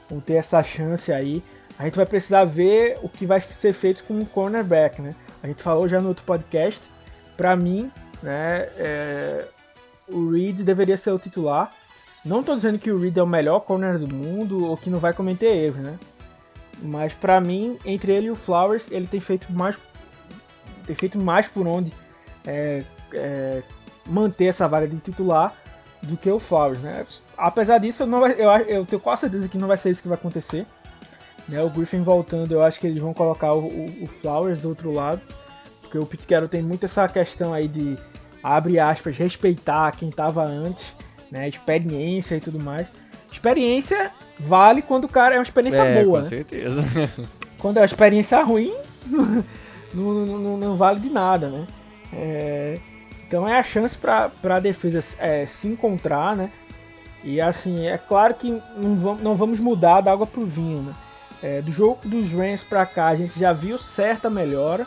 Vão 0.08 0.20
ter 0.20 0.34
essa 0.34 0.62
chance 0.62 1.10
aí. 1.10 1.42
A 1.78 1.84
gente 1.84 1.96
vai 1.96 2.04
precisar 2.04 2.44
ver 2.44 2.98
o 3.02 3.08
que 3.08 3.24
vai 3.24 3.40
ser 3.40 3.72
feito 3.72 4.04
com 4.04 4.18
o 4.20 4.26
cornerback, 4.26 5.00
né? 5.00 5.14
A 5.42 5.46
gente 5.46 5.62
falou 5.62 5.88
já 5.88 5.98
no 5.98 6.08
outro 6.08 6.24
podcast. 6.24 6.82
Para 7.36 7.56
mim, 7.56 7.90
né, 8.22 8.68
é, 8.76 9.46
o 10.06 10.30
Reed 10.30 10.60
deveria 10.60 10.98
ser 10.98 11.12
o 11.12 11.18
titular. 11.18 11.72
Não 12.22 12.40
estou 12.40 12.54
dizendo 12.54 12.78
que 12.78 12.90
o 12.90 13.00
Reed 13.00 13.16
é 13.16 13.22
o 13.22 13.26
melhor 13.26 13.60
corner 13.60 13.98
do 13.98 14.14
mundo 14.14 14.66
ou 14.66 14.76
que 14.76 14.90
não 14.90 14.98
vai 14.98 15.14
cometer 15.14 15.46
erros, 15.46 15.78
né? 15.78 15.98
Mas 16.82 17.14
para 17.14 17.40
mim, 17.40 17.78
entre 17.84 18.12
ele 18.12 18.26
e 18.26 18.30
o 18.30 18.36
Flowers, 18.36 18.90
ele 18.90 19.06
tem 19.06 19.20
feito 19.20 19.50
mais 19.50 19.78
tem 20.86 20.96
feito 20.96 21.18
mais 21.18 21.46
por 21.46 21.66
onde 21.66 21.92
é, 22.46 22.82
é, 23.12 23.62
manter 24.10 24.46
essa 24.46 24.66
vaga 24.66 24.86
de 24.86 24.96
titular 24.98 25.54
do 26.02 26.16
que 26.16 26.30
o 26.30 26.38
Flowers, 26.38 26.80
né? 26.80 27.06
Apesar 27.36 27.78
disso, 27.78 28.02
eu, 28.02 28.06
não 28.06 28.20
vai, 28.20 28.32
eu, 28.32 28.50
eu, 28.66 28.86
tenho 28.86 29.00
quase 29.00 29.22
certeza 29.22 29.48
que 29.48 29.58
não 29.58 29.68
vai 29.68 29.76
ser 29.76 29.90
isso 29.90 30.02
que 30.02 30.08
vai 30.08 30.18
acontecer. 30.18 30.66
Né? 31.48 31.62
O 31.62 31.70
Griffin 31.70 32.02
voltando, 32.02 32.52
eu 32.52 32.62
acho 32.62 32.80
que 32.80 32.86
eles 32.86 33.02
vão 33.02 33.12
colocar 33.12 33.52
o, 33.52 33.66
o, 33.66 34.04
o 34.04 34.06
Flowers 34.06 34.60
do 34.60 34.68
outro 34.68 34.92
lado, 34.92 35.20
porque 35.82 35.98
o 35.98 36.06
Pete 36.06 36.26
Carroll 36.26 36.48
tem 36.48 36.62
muito 36.62 36.84
essa 36.84 37.06
questão 37.08 37.52
aí 37.52 37.68
de, 37.68 37.98
abre 38.42 38.78
aspas, 38.78 39.16
respeitar 39.16 39.92
quem 39.92 40.08
estava 40.08 40.44
antes, 40.44 40.94
né? 41.30 41.48
Experiência 41.48 42.36
e 42.36 42.40
tudo 42.40 42.58
mais. 42.58 42.88
Experiência 43.30 44.10
vale 44.38 44.82
quando 44.82 45.04
o 45.04 45.08
cara 45.08 45.34
é 45.34 45.38
uma 45.38 45.44
experiência 45.44 45.82
é, 45.82 46.02
boa, 46.02 46.18
com 46.18 46.24
né? 46.24 46.28
certeza. 46.28 46.82
Quando 47.58 47.76
é 47.76 47.80
uma 47.80 47.86
experiência 47.86 48.42
ruim, 48.42 48.72
não, 49.92 50.24
não, 50.24 50.56
não 50.56 50.76
vale 50.78 50.98
de 50.98 51.10
nada, 51.10 51.50
né? 51.50 51.66
É, 52.10 52.78
então 53.30 53.46
é 53.46 53.56
a 53.56 53.62
chance 53.62 53.96
para 53.96 54.28
a 54.42 54.58
defesa 54.58 55.16
é, 55.20 55.46
se 55.46 55.68
encontrar, 55.68 56.34
né? 56.34 56.50
E 57.22 57.40
assim, 57.40 57.86
é 57.86 57.96
claro 57.96 58.34
que 58.34 58.60
não 58.76 59.36
vamos, 59.36 59.60
mudar 59.60 60.00
da 60.00 60.10
água 60.10 60.26
pro 60.26 60.44
vinho, 60.44 60.82
né? 60.82 60.92
É, 61.40 61.62
do 61.62 61.70
jogo 61.70 62.00
dos 62.08 62.32
Rams 62.32 62.64
para 62.64 62.84
cá 62.84 63.06
a 63.06 63.14
gente 63.14 63.38
já 63.38 63.52
viu 63.52 63.78
certa 63.78 64.28
melhora. 64.28 64.84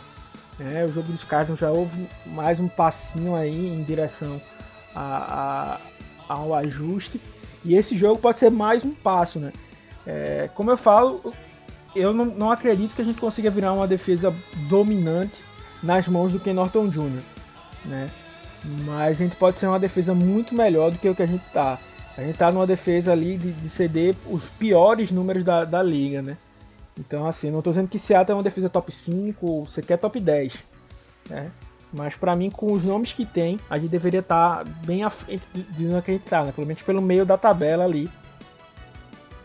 Né? 0.59 0.83
O 0.83 0.91
jogo 0.91 1.09
dos 1.09 1.23
Cardinals 1.23 1.61
já 1.61 1.71
houve 1.71 2.05
mais 2.25 2.59
um 2.59 2.67
passinho 2.67 3.33
aí 3.33 3.73
em 3.73 3.81
direção 3.81 4.41
a, 4.93 5.79
a, 6.27 6.33
ao 6.33 6.53
ajuste. 6.53 7.21
E 7.63 7.75
esse 7.75 7.97
jogo 7.97 8.19
pode 8.19 8.39
ser 8.39 8.51
mais 8.51 8.83
um 8.83 8.91
passo, 8.93 9.39
né? 9.39 9.53
É, 10.05 10.49
como 10.53 10.69
eu 10.69 10.77
falo, 10.77 11.33
eu 11.95 12.13
não, 12.13 12.25
não 12.25 12.51
acredito 12.51 12.93
que 12.93 13.01
a 13.01 13.05
gente 13.05 13.21
consiga 13.21 13.49
virar 13.49 13.71
uma 13.71 13.87
defesa 13.87 14.35
dominante 14.67 15.45
nas 15.81 16.09
mãos 16.09 16.33
do 16.33 16.41
Ken 16.41 16.53
Norton 16.53 16.89
Jr., 16.89 17.21
né? 17.85 18.09
Mas 18.63 19.17
a 19.17 19.23
gente 19.23 19.35
pode 19.35 19.57
ser 19.57 19.67
uma 19.67 19.79
defesa 19.79 20.13
muito 20.13 20.55
melhor 20.55 20.91
do 20.91 20.97
que 20.97 21.09
o 21.09 21.15
que 21.15 21.23
a 21.23 21.27
gente 21.27 21.43
tá. 21.51 21.77
A 22.17 22.21
gente 22.21 22.37
tá 22.37 22.51
numa 22.51 22.67
defesa 22.67 23.11
ali 23.11 23.37
de, 23.37 23.51
de 23.51 23.69
ceder 23.69 24.15
os 24.29 24.47
piores 24.49 25.11
números 25.11 25.43
da, 25.43 25.65
da 25.65 25.81
liga, 25.81 26.21
né? 26.21 26.37
Então, 26.97 27.27
assim, 27.27 27.49
não 27.49 27.61
tô 27.61 27.71
dizendo 27.71 27.87
que 27.87 27.97
Seattle 27.97 28.33
é 28.33 28.37
uma 28.37 28.43
defesa 28.43 28.69
top 28.69 28.91
5 28.91 29.45
ou 29.45 29.65
sequer 29.65 29.97
top 29.97 30.19
10, 30.19 30.57
né? 31.29 31.51
Mas 31.91 32.15
para 32.15 32.35
mim, 32.35 32.49
com 32.49 32.71
os 32.71 32.83
nomes 32.83 33.13
que 33.13 33.25
tem, 33.25 33.59
a 33.69 33.77
gente 33.77 33.91
deveria 33.91 34.19
estar 34.19 34.63
tá 34.63 34.71
bem 34.85 35.03
à 35.03 35.09
frente 35.09 35.43
do 35.53 36.01
que 36.01 36.11
a 36.11 36.13
gente 36.13 36.25
tá, 36.25 36.43
né? 36.43 36.51
Pelo 36.51 36.67
menos 36.67 36.81
pelo 36.81 37.01
meio 37.01 37.25
da 37.25 37.37
tabela 37.37 37.83
ali 37.83 38.09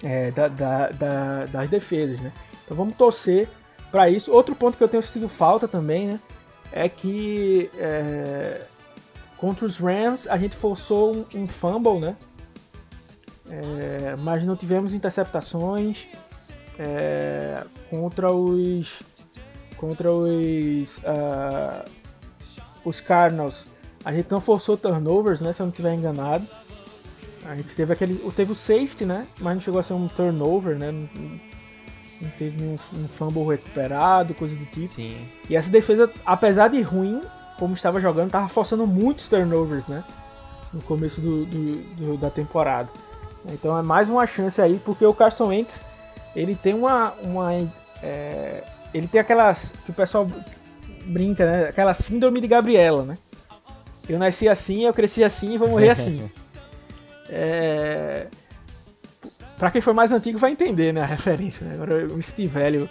é, 0.02 0.30
da, 0.30 0.48
da, 0.48 0.88
da, 0.88 1.46
das 1.46 1.68
defesas, 1.68 2.18
né? 2.20 2.32
Então 2.64 2.76
vamos 2.76 2.94
torcer 2.94 3.48
para 3.90 4.08
isso. 4.08 4.32
Outro 4.32 4.54
ponto 4.54 4.76
que 4.76 4.84
eu 4.84 4.88
tenho 4.88 5.02
sentido 5.02 5.28
falta 5.28 5.66
também, 5.66 6.06
né? 6.06 6.20
É 6.72 6.88
que 6.88 7.70
é, 7.78 8.62
contra 9.38 9.64
os 9.64 9.78
Rams 9.78 10.26
a 10.26 10.36
gente 10.36 10.56
forçou 10.56 11.16
um, 11.16 11.42
um 11.42 11.46
fumble, 11.46 11.98
né? 11.98 12.16
É, 13.48 14.16
mas 14.18 14.44
não 14.44 14.56
tivemos 14.56 14.92
interceptações. 14.92 16.06
é, 16.78 17.64
contra 17.90 18.32
os 18.32 19.00
contra 19.76 20.12
os 20.12 20.98
uh, 20.98 21.84
os 22.84 23.00
Cardinals 23.00 23.66
a 24.04 24.12
gente 24.12 24.30
não 24.30 24.40
forçou 24.40 24.76
turnovers, 24.76 25.40
né? 25.40 25.52
Se 25.52 25.60
eu 25.60 25.66
não 25.66 25.70
estiver 25.70 25.94
enganado. 25.94 26.46
A 27.44 27.56
gente 27.56 27.74
teve 27.74 27.92
aquele. 27.92 28.14
Teve 28.32 28.52
o 28.52 28.54
safety, 28.54 29.04
né? 29.04 29.26
Mas 29.38 29.54
não 29.54 29.60
chegou 29.60 29.80
a 29.80 29.82
ser 29.82 29.94
um 29.94 30.08
turnover, 30.08 30.78
né? 30.78 30.90
Não, 30.90 31.08
não 32.20 32.30
teve 32.38 32.62
um, 32.62 32.78
um 32.94 33.08
fumble 33.08 33.46
recuperado, 33.46 34.34
coisa 34.34 34.54
do 34.54 34.66
tipo. 34.66 34.94
Sim. 34.94 35.16
E 35.48 35.56
essa 35.56 35.70
defesa, 35.70 36.10
apesar 36.24 36.68
de 36.68 36.80
ruim, 36.80 37.20
como 37.58 37.74
estava 37.74 38.00
jogando, 38.00 38.26
estava 38.26 38.48
forçando 38.48 38.86
muitos 38.86 39.28
turnovers, 39.28 39.88
né? 39.88 40.04
No 40.72 40.82
começo 40.82 41.20
do, 41.20 41.44
do, 41.44 41.76
do, 41.94 42.16
da 42.16 42.30
temporada. 42.30 42.88
Então 43.46 43.76
é 43.76 43.82
mais 43.82 44.08
uma 44.08 44.26
chance 44.26 44.60
aí, 44.60 44.80
porque 44.84 45.04
o 45.04 45.14
Carson 45.14 45.48
Wentz, 45.48 45.84
ele 46.34 46.54
tem 46.54 46.74
uma. 46.74 47.12
uma 47.22 47.52
é, 48.02 48.62
ele 48.92 49.08
tem 49.08 49.20
aquelas. 49.20 49.74
que 49.84 49.90
o 49.90 49.94
pessoal 49.94 50.30
brinca, 51.04 51.46
né? 51.46 51.68
Aquela 51.68 51.94
síndrome 51.94 52.40
de 52.40 52.48
Gabriela, 52.48 53.04
né? 53.04 53.18
Eu 54.08 54.18
nasci 54.18 54.48
assim, 54.48 54.84
eu 54.84 54.94
cresci 54.94 55.22
assim 55.22 55.54
e 55.54 55.58
vou 55.58 55.68
morrer 55.68 55.90
assim. 55.90 56.30
é... 57.28 58.26
Pra 59.58 59.70
quem 59.70 59.82
for 59.82 59.92
mais 59.92 60.12
antigo 60.12 60.38
vai 60.38 60.52
entender 60.52 60.92
né, 60.92 61.02
a 61.02 61.06
referência. 61.06 61.66
Né? 61.66 61.74
Agora 61.74 61.94
eu 61.94 62.16
me 62.16 62.22
senti 62.22 62.46
velho 62.46 62.88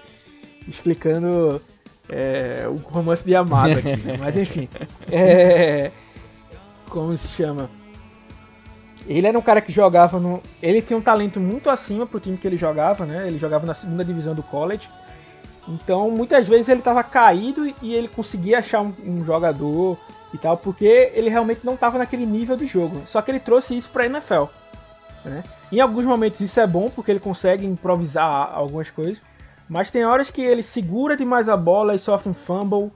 explicando 0.67 1.61
é, 2.09 2.65
o 2.67 2.75
romance 2.77 3.25
de 3.25 3.35
Amado 3.35 3.73
aqui. 3.73 3.95
Né? 3.97 4.17
Mas 4.19 4.37
enfim. 4.37 4.69
É... 5.11 5.91
Como 6.89 7.15
se 7.17 7.27
chama? 7.29 7.69
Ele 9.07 9.27
era 9.27 9.37
um 9.37 9.41
cara 9.41 9.61
que 9.61 9.71
jogava 9.71 10.19
no. 10.19 10.41
Ele 10.61 10.81
tinha 10.81 10.97
um 10.97 11.01
talento 11.01 11.39
muito 11.39 11.69
acima 11.69 12.05
pro 12.05 12.19
time 12.19 12.37
que 12.37 12.47
ele 12.47 12.57
jogava, 12.57 13.05
né? 13.05 13.27
Ele 13.27 13.37
jogava 13.37 13.65
na 13.65 13.73
segunda 13.73 14.03
divisão 14.03 14.33
do 14.35 14.43
college. 14.43 14.89
Então, 15.67 16.09
muitas 16.11 16.47
vezes 16.47 16.69
ele 16.69 16.79
estava 16.79 17.03
caído 17.03 17.73
e 17.81 17.93
ele 17.93 18.07
conseguia 18.07 18.59
achar 18.59 18.81
um, 18.81 18.91
um, 19.05 19.25
jogador 19.25 19.97
e 20.33 20.37
tal, 20.37 20.57
porque 20.57 21.11
ele 21.13 21.29
realmente 21.29 21.61
não 21.63 21.73
estava 21.73 21.97
naquele 21.97 22.25
nível 22.25 22.55
de 22.55 22.65
jogo. 22.65 23.01
Só 23.05 23.21
que 23.21 23.31
ele 23.31 23.39
trouxe 23.39 23.77
isso 23.77 23.89
para 23.89 24.05
NFL. 24.05 24.45
Né? 25.25 25.43
Em 25.71 25.81
alguns 25.81 26.05
momentos 26.05 26.39
isso 26.39 26.59
é 26.59 26.65
bom, 26.65 26.89
porque 26.89 27.11
ele 27.11 27.19
consegue 27.19 27.65
improvisar 27.65 28.51
algumas 28.53 28.89
coisas, 28.89 29.21
mas 29.69 29.91
tem 29.91 30.05
horas 30.05 30.29
que 30.29 30.41
ele 30.41 30.63
segura 30.63 31.17
demais 31.17 31.49
a 31.49 31.57
bola 31.57 31.95
e 31.95 31.99
sofre 31.99 32.29
um 32.29 32.33
fumble, 32.33 32.91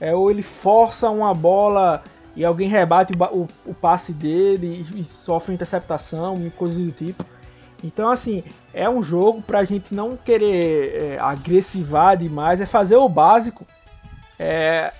é, 0.00 0.14
ou 0.14 0.30
ele 0.30 0.42
força 0.42 1.08
uma 1.08 1.32
bola 1.32 2.02
e 2.34 2.44
alguém 2.44 2.68
rebate 2.68 3.14
o, 3.14 3.24
o, 3.24 3.48
o 3.66 3.74
passe 3.74 4.12
dele 4.12 4.86
e, 4.92 5.00
e 5.00 5.04
sofre 5.04 5.54
interceptação 5.54 6.34
e 6.46 6.50
coisas 6.50 6.78
do 6.78 6.92
tipo. 6.92 7.24
Então, 7.82 8.10
assim, 8.10 8.42
é 8.74 8.88
um 8.88 9.02
jogo 9.02 9.42
pra 9.42 9.64
gente 9.64 9.94
não 9.94 10.16
querer 10.16 11.14
é, 11.14 11.18
agressivar 11.18 12.16
demais, 12.16 12.60
é 12.60 12.66
fazer 12.66 12.96
o 12.96 13.08
básico. 13.08 13.66
É, 14.38 14.92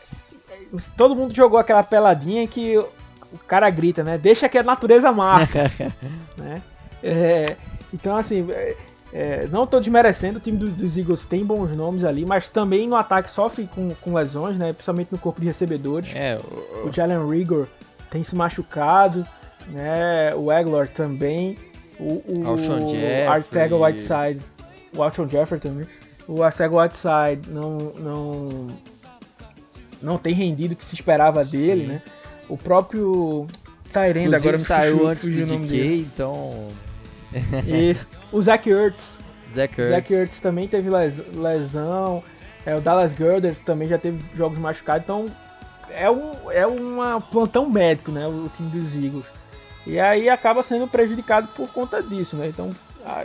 todo 0.97 1.17
mundo 1.17 1.35
jogou 1.35 1.59
aquela 1.59 1.83
peladinha 1.83 2.47
que 2.47 2.79
o 2.79 3.39
cara 3.47 3.69
grita, 3.71 4.05
né? 4.05 4.17
Deixa 4.17 4.49
que 4.49 4.59
a 4.59 4.63
natureza 4.63 5.13
marca. 5.13 5.71
né? 6.39 6.63
É, 7.03 7.57
então, 7.93 8.17
assim, 8.17 8.47
é, 9.19 9.49
não 9.51 9.65
estou 9.65 9.81
desmerecendo, 9.81 10.37
o 10.37 10.41
time 10.43 10.59
do, 10.59 10.69
dos 10.69 10.99
Eagles 10.99 11.25
tem 11.25 11.43
bons 11.43 11.73
nomes 11.73 12.05
ali, 12.05 12.27
mas 12.27 12.49
também 12.49 12.87
no 12.87 12.95
ataque 12.95 13.31
sofre 13.31 13.67
com, 13.67 13.95
com 13.95 14.13
lesões, 14.13 14.59
né? 14.59 14.75
Principalmente 14.75 15.09
no 15.11 15.17
corpo 15.17 15.41
de 15.41 15.47
recebedores. 15.47 16.15
É, 16.15 16.37
o, 16.85 16.89
o 16.89 16.93
Jalen 16.93 17.27
Rigor 17.27 17.67
tem 18.11 18.23
se 18.23 18.37
machucado, 18.37 19.27
né? 19.69 20.35
O 20.35 20.51
Aguilar 20.51 20.87
também. 20.89 21.57
O, 21.99 22.23
o 22.27 23.31
Artega 23.31 23.75
Whiteside, 23.75 24.45
o 24.95 25.03
Alshon 25.03 25.27
Jeffrey 25.27 25.61
também. 25.63 25.87
O 26.29 26.43
Artega 26.43 26.77
Whiteside 26.77 27.49
não, 27.49 27.79
não, 27.99 28.67
não 30.03 30.19
tem 30.19 30.35
rendido 30.35 30.75
o 30.75 30.77
que 30.77 30.85
se 30.85 30.95
esperava 30.95 31.43
dele, 31.43 31.87
Sim. 31.87 31.93
né? 31.93 32.03
O 32.51 32.59
próprio 32.59 33.47
Tyrande 33.91 34.35
agora 34.35 34.59
me 34.59 34.63
saiu 34.63 34.99
fugiu, 34.99 35.09
antes 35.09 35.27
do 35.27 35.59
DK, 35.59 36.01
então... 36.01 36.69
Isso. 37.67 38.07
O 38.33 38.41
Zach 38.41 38.69
Ertz. 38.69 39.19
Zach 39.53 39.81
Ertz. 39.81 39.91
Zach 39.91 40.15
Ertz 40.15 40.41
também 40.41 40.69
teve 40.69 40.91
lesão. 40.91 42.23
É, 42.65 42.75
o 42.75 42.81
Dallas 42.81 43.13
Girder 43.13 43.55
também 43.65 43.87
já 43.87 43.97
teve 43.97 44.19
jogos 44.35 44.59
machucados. 44.59 45.05
Então 45.05 45.27
é 45.89 46.11
um 46.11 46.51
é 46.51 46.67
uma 46.67 47.21
plantão 47.21 47.71
médico, 47.71 48.11
né? 48.11 48.27
O 48.27 48.51
time 48.55 48.69
dos 48.71 48.95
Eagles. 48.95 49.27
E 49.87 50.01
aí 50.01 50.29
acaba 50.29 50.63
sendo 50.63 50.89
prejudicado 50.89 51.49
por 51.55 51.69
conta 51.69 52.03
disso, 52.03 52.37
né? 52.37 52.49
Então, 52.49 52.71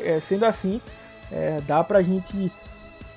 é, 0.03 0.19
sendo 0.19 0.45
assim, 0.45 0.79
é, 1.31 1.59
dá 1.65 1.83
pra 1.83 2.03
gente 2.03 2.51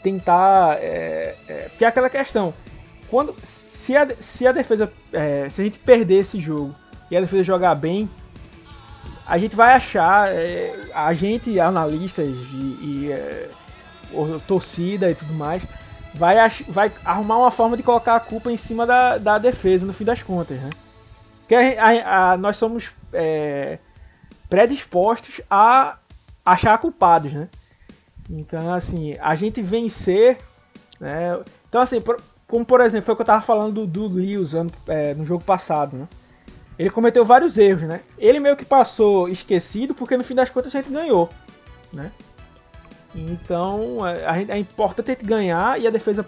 tentar. 0.03 0.79
É, 0.81 1.35
é, 1.47 1.69
porque 1.69 1.85
é 1.85 1.89
aquela 1.89 2.09
questão. 2.09 2.55
Quando, 3.11 3.35
se, 3.43 3.95
a, 3.95 4.09
se 4.19 4.47
a 4.47 4.53
defesa. 4.53 4.91
É, 5.13 5.49
se 5.51 5.61
a 5.61 5.65
gente 5.65 5.79
perder 5.79 6.21
esse 6.21 6.41
jogo 6.41 6.75
e 7.11 7.17
a 7.17 7.21
defesa 7.21 7.43
jogar 7.43 7.75
bem, 7.75 8.09
a 9.27 9.39
gente 9.39 9.57
vai 9.57 9.73
achar. 9.73 10.33
É, 10.33 10.91
a 10.95 11.13
gente, 11.15 11.59
analistas 11.59 12.29
e, 12.29 12.79
e 12.83 13.13
é, 13.13 13.49
torcida 14.47 15.11
e 15.11 15.15
tudo 15.15 15.35
mais, 15.35 15.63
vai, 16.15 16.37
vai 16.69 16.93
arrumar 17.05 17.39
uma 17.39 17.51
forma 17.51 17.77
de 17.77 17.83
colocar 17.83 18.17
a 18.17 18.21
culpa 18.21 18.51
em 18.51 18.57
cima 18.57 18.87
da, 18.87 19.19
da 19.19 19.39
defesa 19.39 19.87
no 19.87 19.93
fim 19.93 20.05
das 20.05 20.23
contas, 20.23 20.61
né? 20.61 20.71
Porque 21.41 21.55
a, 21.55 22.33
a, 22.33 22.37
nós 22.37 22.57
somos 22.57 22.93
é, 23.13 23.79
predispostos 24.49 25.41
a 25.51 25.99
achar 26.45 26.79
culpados, 26.79 27.33
né? 27.33 27.49
Então, 28.31 28.73
assim, 28.73 29.17
a 29.21 29.35
gente 29.35 29.61
vencer. 29.61 30.39
Né? 30.99 31.39
Então, 31.69 31.83
assim, 31.83 32.01
por, 32.01 32.17
como 32.47 32.65
por 32.65 32.81
exemplo, 32.81 33.05
foi 33.05 33.15
o 33.15 33.17
que 33.17 33.23
eu 33.23 33.27
tava 33.27 33.43
falando 33.43 33.87
do, 33.87 34.09
do 34.09 34.17
Lewis 34.17 34.53
é, 34.89 35.15
no 35.15 35.27
jogo 35.27 35.45
passado, 35.45 35.97
né? 35.97 36.09
Ele 36.79 36.91
cometeu 36.91 37.25
vários 37.25 37.57
erros, 37.57 37.83
né? 37.83 38.01
Ele 38.19 38.41
meio 38.41 38.57
que 38.57 38.65
passou 38.65 39.29
esquecido 39.29 39.95
porque 39.95 40.17
no 40.17 40.25
fim 40.25 40.35
das 40.35 40.51
contas 40.51 40.75
a 40.75 40.81
gente 40.81 40.93
ganhou, 40.93 41.31
né? 41.93 42.11
Então, 43.15 44.03
a, 44.03 44.33
a, 44.33 44.43
é 44.43 44.59
importante 44.59 45.11
a 45.11 45.15
gente 45.15 45.25
ganhar 45.25 45.81
e 45.81 45.87
a 45.87 45.91
defesa 45.91 46.27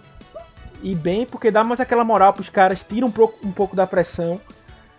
ir 0.83 0.95
bem 0.95 1.27
porque 1.27 1.51
dá 1.51 1.65
mais 1.65 1.81
aquela 1.81 2.05
moral 2.05 2.33
para 2.33 2.43
os 2.43 2.49
caras, 2.49 2.85
tira 2.85 3.05
um 3.05 3.11
pouco, 3.11 3.45
um 3.45 3.51
pouco 3.51 3.75
da 3.75 3.87
pressão 3.87 4.41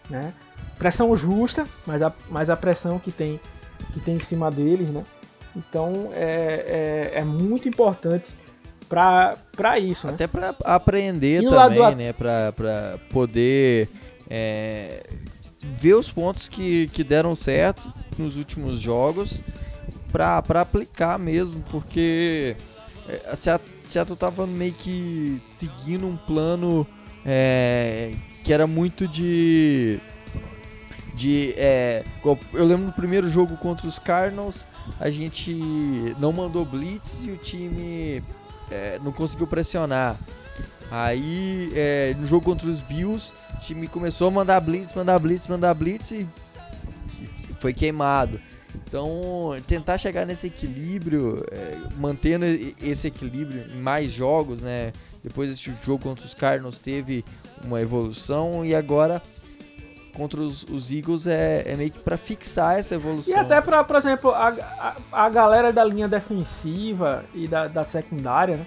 né? 0.10 0.34
Pressão 0.78 1.16
justa, 1.16 1.66
mas 1.86 2.02
a, 2.02 2.14
mas 2.30 2.50
a 2.50 2.56
pressão 2.56 3.00
que 3.00 3.12
tem, 3.12 3.40
que 3.94 4.00
tem 4.00 4.16
em 4.16 4.20
cima 4.20 4.52
deles, 4.52 4.90
né? 4.90 5.04
Então 5.56 6.12
é, 6.14 7.12
é, 7.16 7.20
é 7.20 7.24
muito 7.24 7.68
importante 7.68 8.34
para 8.88 9.80
isso. 9.80 10.08
Né? 10.08 10.14
Até 10.14 10.28
para 10.28 10.56
aprender 10.64 11.42
e 11.44 11.50
também, 11.50 11.96
né? 11.96 12.14
Para 12.14 13.00
poder 13.12 13.90
é, 14.30 15.04
ver 15.62 15.96
os 15.96 16.12
pontos 16.12 16.48
que, 16.48 16.88
que 16.88 17.04
deram 17.04 17.36
certo 17.36 17.91
nos 18.17 18.38
últimos 18.38 18.80
jogos 18.80 19.43
para 20.12 20.62
aplicar 20.62 21.20
mesmo, 21.20 21.63
porque 21.70 22.56
é, 23.08 23.30
a 23.30 23.36
Seattle 23.36 24.17
tava 24.17 24.48
meio 24.48 24.74
que 24.74 25.41
seguindo 25.46 26.08
um 26.08 26.17
plano 26.17 26.88
é, 27.26 28.13
que 28.43 28.54
era 28.54 28.65
muito 28.65 29.08
de. 29.08 30.00
De, 31.13 31.54
é, 31.58 32.04
eu 32.54 32.63
lembro 32.63 32.86
no 32.86 32.93
primeiro 32.93 33.28
jogo 33.28 33.58
contra 33.58 33.88
os 33.88 33.98
Cardinals, 33.98 34.67
a 35.00 35.10
gente 35.10 35.52
não 36.20 36.32
mandou 36.32 36.63
blitz 36.63 37.26
e 37.26 37.32
o 37.32 37.38
time 37.38 38.24
é, 38.70 39.00
não 39.04 39.12
conseguiu 39.12 39.48
pressionar. 39.48 40.15
Aí 40.91 41.72
é, 41.76 42.15
no 42.20 42.26
jogo 42.26 42.46
contra 42.46 42.70
os 42.70 42.82
Bills, 42.82 43.34
o 43.58 43.60
time 43.60 43.88
começou 43.88 44.28
a 44.28 44.32
mandar 44.32 44.60
blitz, 44.62 44.93
mandar 44.93 45.20
blitz, 45.20 45.48
mandar 45.48 45.74
blitz 45.74 46.12
e 46.12 46.28
foi 47.60 47.74
queimado. 47.74 48.39
Então, 48.76 49.56
tentar 49.67 49.98
chegar 49.98 50.26
nesse 50.26 50.48
equilíbrio, 50.48 51.43
é, 51.52 51.76
mantendo 51.98 52.46
esse 52.46 53.08
equilíbrio 53.08 53.65
em 53.74 53.82
mais 53.82 54.12
jogos, 54.12 54.62
né? 54.62 54.93
Depois 55.24 55.50
desse 55.50 55.74
jogo 55.84 56.04
contra 56.04 56.24
os 56.24 56.34
Cardinals 56.34 56.80
teve 56.80 57.26
uma 57.63 57.82
evolução 57.82 58.65
e 58.65 58.74
agora 58.74 59.22
contra 60.13 60.39
os, 60.39 60.63
os 60.63 60.91
Eagles 60.91 61.28
é, 61.28 61.63
é, 61.65 61.76
meio 61.76 61.91
que 61.91 62.00
para 62.00 62.17
fixar 62.17 62.80
essa 62.80 62.96
evolução. 62.96 63.36
E 63.36 63.38
até 63.38 63.60
para, 63.60 63.84
por 63.84 63.96
exemplo, 63.98 64.32
a, 64.32 64.48
a, 64.80 64.96
a, 65.12 65.30
galera 65.30 65.74
da 65.74 65.84
linha 65.84 66.08
defensiva 66.08 67.26
e 67.34 67.48
da, 67.48 67.67
da 67.67 67.84
secundária, 67.84 68.58
né? 68.58 68.65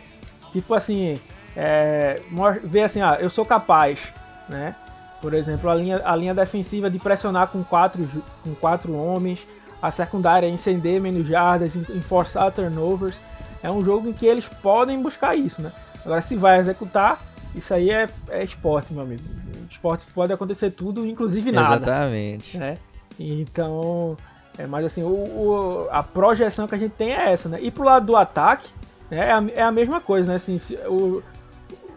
Tipo 0.53 0.75
assim, 0.75 1.19
é, 1.57 2.21
ver 2.63 2.83
assim, 2.83 3.01
ah, 3.01 3.17
eu 3.21 3.31
sou 3.31 3.45
capaz, 3.45 4.13
né? 4.51 4.75
Por 5.21 5.35
exemplo, 5.35 5.69
a 5.69 5.75
linha, 5.75 6.01
a 6.05 6.17
linha 6.17 6.35
defensiva 6.35 6.91
de 6.91 6.99
pressionar 6.99 7.49
com 7.49 7.63
quatro, 7.63 8.09
com 8.43 8.55
quatro 8.55 8.95
homens, 8.95 9.47
a 9.81 9.91
secundária 9.91 10.49
incender 10.49 11.01
menos 11.01 11.27
jardas, 11.27 11.77
em, 11.77 12.01
forçar 12.01 12.51
turnovers. 12.53 13.17
É 13.63 13.71
um 13.71 13.85
jogo 13.85 14.09
em 14.09 14.13
que 14.13 14.27
eles 14.27 14.49
podem 14.49 15.03
buscar 15.03 15.37
isso, 15.37 15.61
né? 15.61 15.71
Agora, 16.05 16.23
se 16.23 16.35
vai 16.37 16.59
executar, 16.59 17.21
isso 17.55 17.75
aí 17.75 17.91
é, 17.91 18.09
é 18.31 18.43
esporte, 18.43 18.93
meu 18.93 19.03
amigo. 19.03 19.23
Esporte 19.71 20.07
pode 20.15 20.33
acontecer 20.33 20.71
tudo, 20.71 21.07
inclusive 21.07 21.53
nada. 21.53 21.77
Exatamente. 21.77 22.57
Né? 22.57 22.79
Então, 23.19 24.17
é 24.57 24.67
mais 24.67 24.87
assim, 24.87 25.03
o, 25.03 25.09
o, 25.09 25.89
a 25.91 26.03
projeção 26.03 26.67
que 26.67 26.75
a 26.75 26.79
gente 26.79 26.93
tem 26.93 27.13
é 27.13 27.33
essa, 27.33 27.49
né? 27.49 27.59
E 27.61 27.71
pro 27.71 27.85
lado 27.85 28.07
do 28.07 28.17
ataque, 28.17 28.69
É 29.11 29.33
a, 29.33 29.45
é 29.57 29.63
a 29.63 29.73
mesma 29.73 30.01
coisa, 30.01 30.31
né? 30.31 30.37
Assim, 30.37 30.57
se 30.57 30.77
o, 30.87 31.23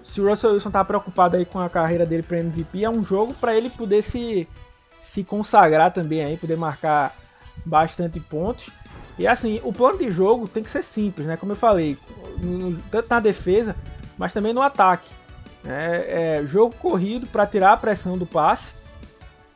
se 0.04 0.20
o 0.20 0.30
Russell 0.30 0.54
Wilson 0.54 0.72
tá 0.72 0.84
preocupado 0.84 1.38
aí 1.38 1.46
com 1.46 1.60
a 1.60 1.70
carreira 1.70 2.06
dele 2.06 2.24
para 2.24 2.39
MVP, 2.39 2.84
é 2.84 2.89
um 2.89 3.04
jogo 3.04 3.34
para 3.34 3.56
ele 3.56 3.70
poder 3.70 4.02
se, 4.02 4.48
se 5.00 5.24
consagrar 5.24 5.92
também 5.92 6.24
aí, 6.24 6.38
poder 6.38 6.58
marcar 6.58 7.16
bastante 7.66 8.20
pontos. 8.20 8.70
E 9.18 9.28
assim, 9.28 9.62
o 9.63 9.72
plano 9.72 10.00
de 10.00 10.12
jogo 10.12 10.48
tem 10.48 10.63
que 10.63 10.70
ser 10.70 10.84
simples, 10.84 11.28
né? 11.28 11.38
Como 11.38 11.52
eu 11.52 11.56
falei, 11.56 11.98
tanto 12.92 13.08
na 13.10 13.20
defesa, 13.20 13.76
mas 14.18 14.34
também 14.34 14.54
no 14.54 14.62
ataque. 14.62 15.10
É, 15.66 16.39
é 16.42 16.46
jogo 16.46 16.76
corrido 16.76 17.26
para 17.28 17.48
tirar 17.48 17.74
a 17.74 17.78
pressão 17.78 18.18
do 18.18 18.26
passe, 18.26 18.74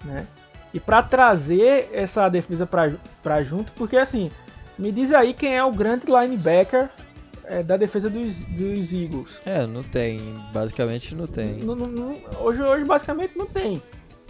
né? 0.06 0.26
E 0.74 0.80
para 0.80 1.02
trazer 1.02 1.90
essa 1.92 2.30
defesa 2.30 2.68
para 2.68 3.44
junto, 3.44 3.72
porque 3.74 3.98
assim, 3.98 4.32
me 4.78 4.92
diz 4.92 5.12
aí 5.12 5.34
quem 5.34 5.58
é 5.58 5.64
o 5.64 5.72
grande 5.72 6.06
linebacker 6.06 6.90
é, 7.48 7.64
da 7.64 7.78
defesa 7.78 8.10
dos, 8.10 8.44
dos 8.44 8.94
Eagles. 8.94 9.40
É, 9.46 9.66
não 9.66 9.84
tem. 9.84 10.20
Basicamente 10.54 11.16
não 11.16 11.28
tem. 11.28 11.60
hoje, 12.40 12.62
hoje 12.62 12.86
basicamente 12.86 13.38
não 13.38 13.46
tem. 13.46 13.82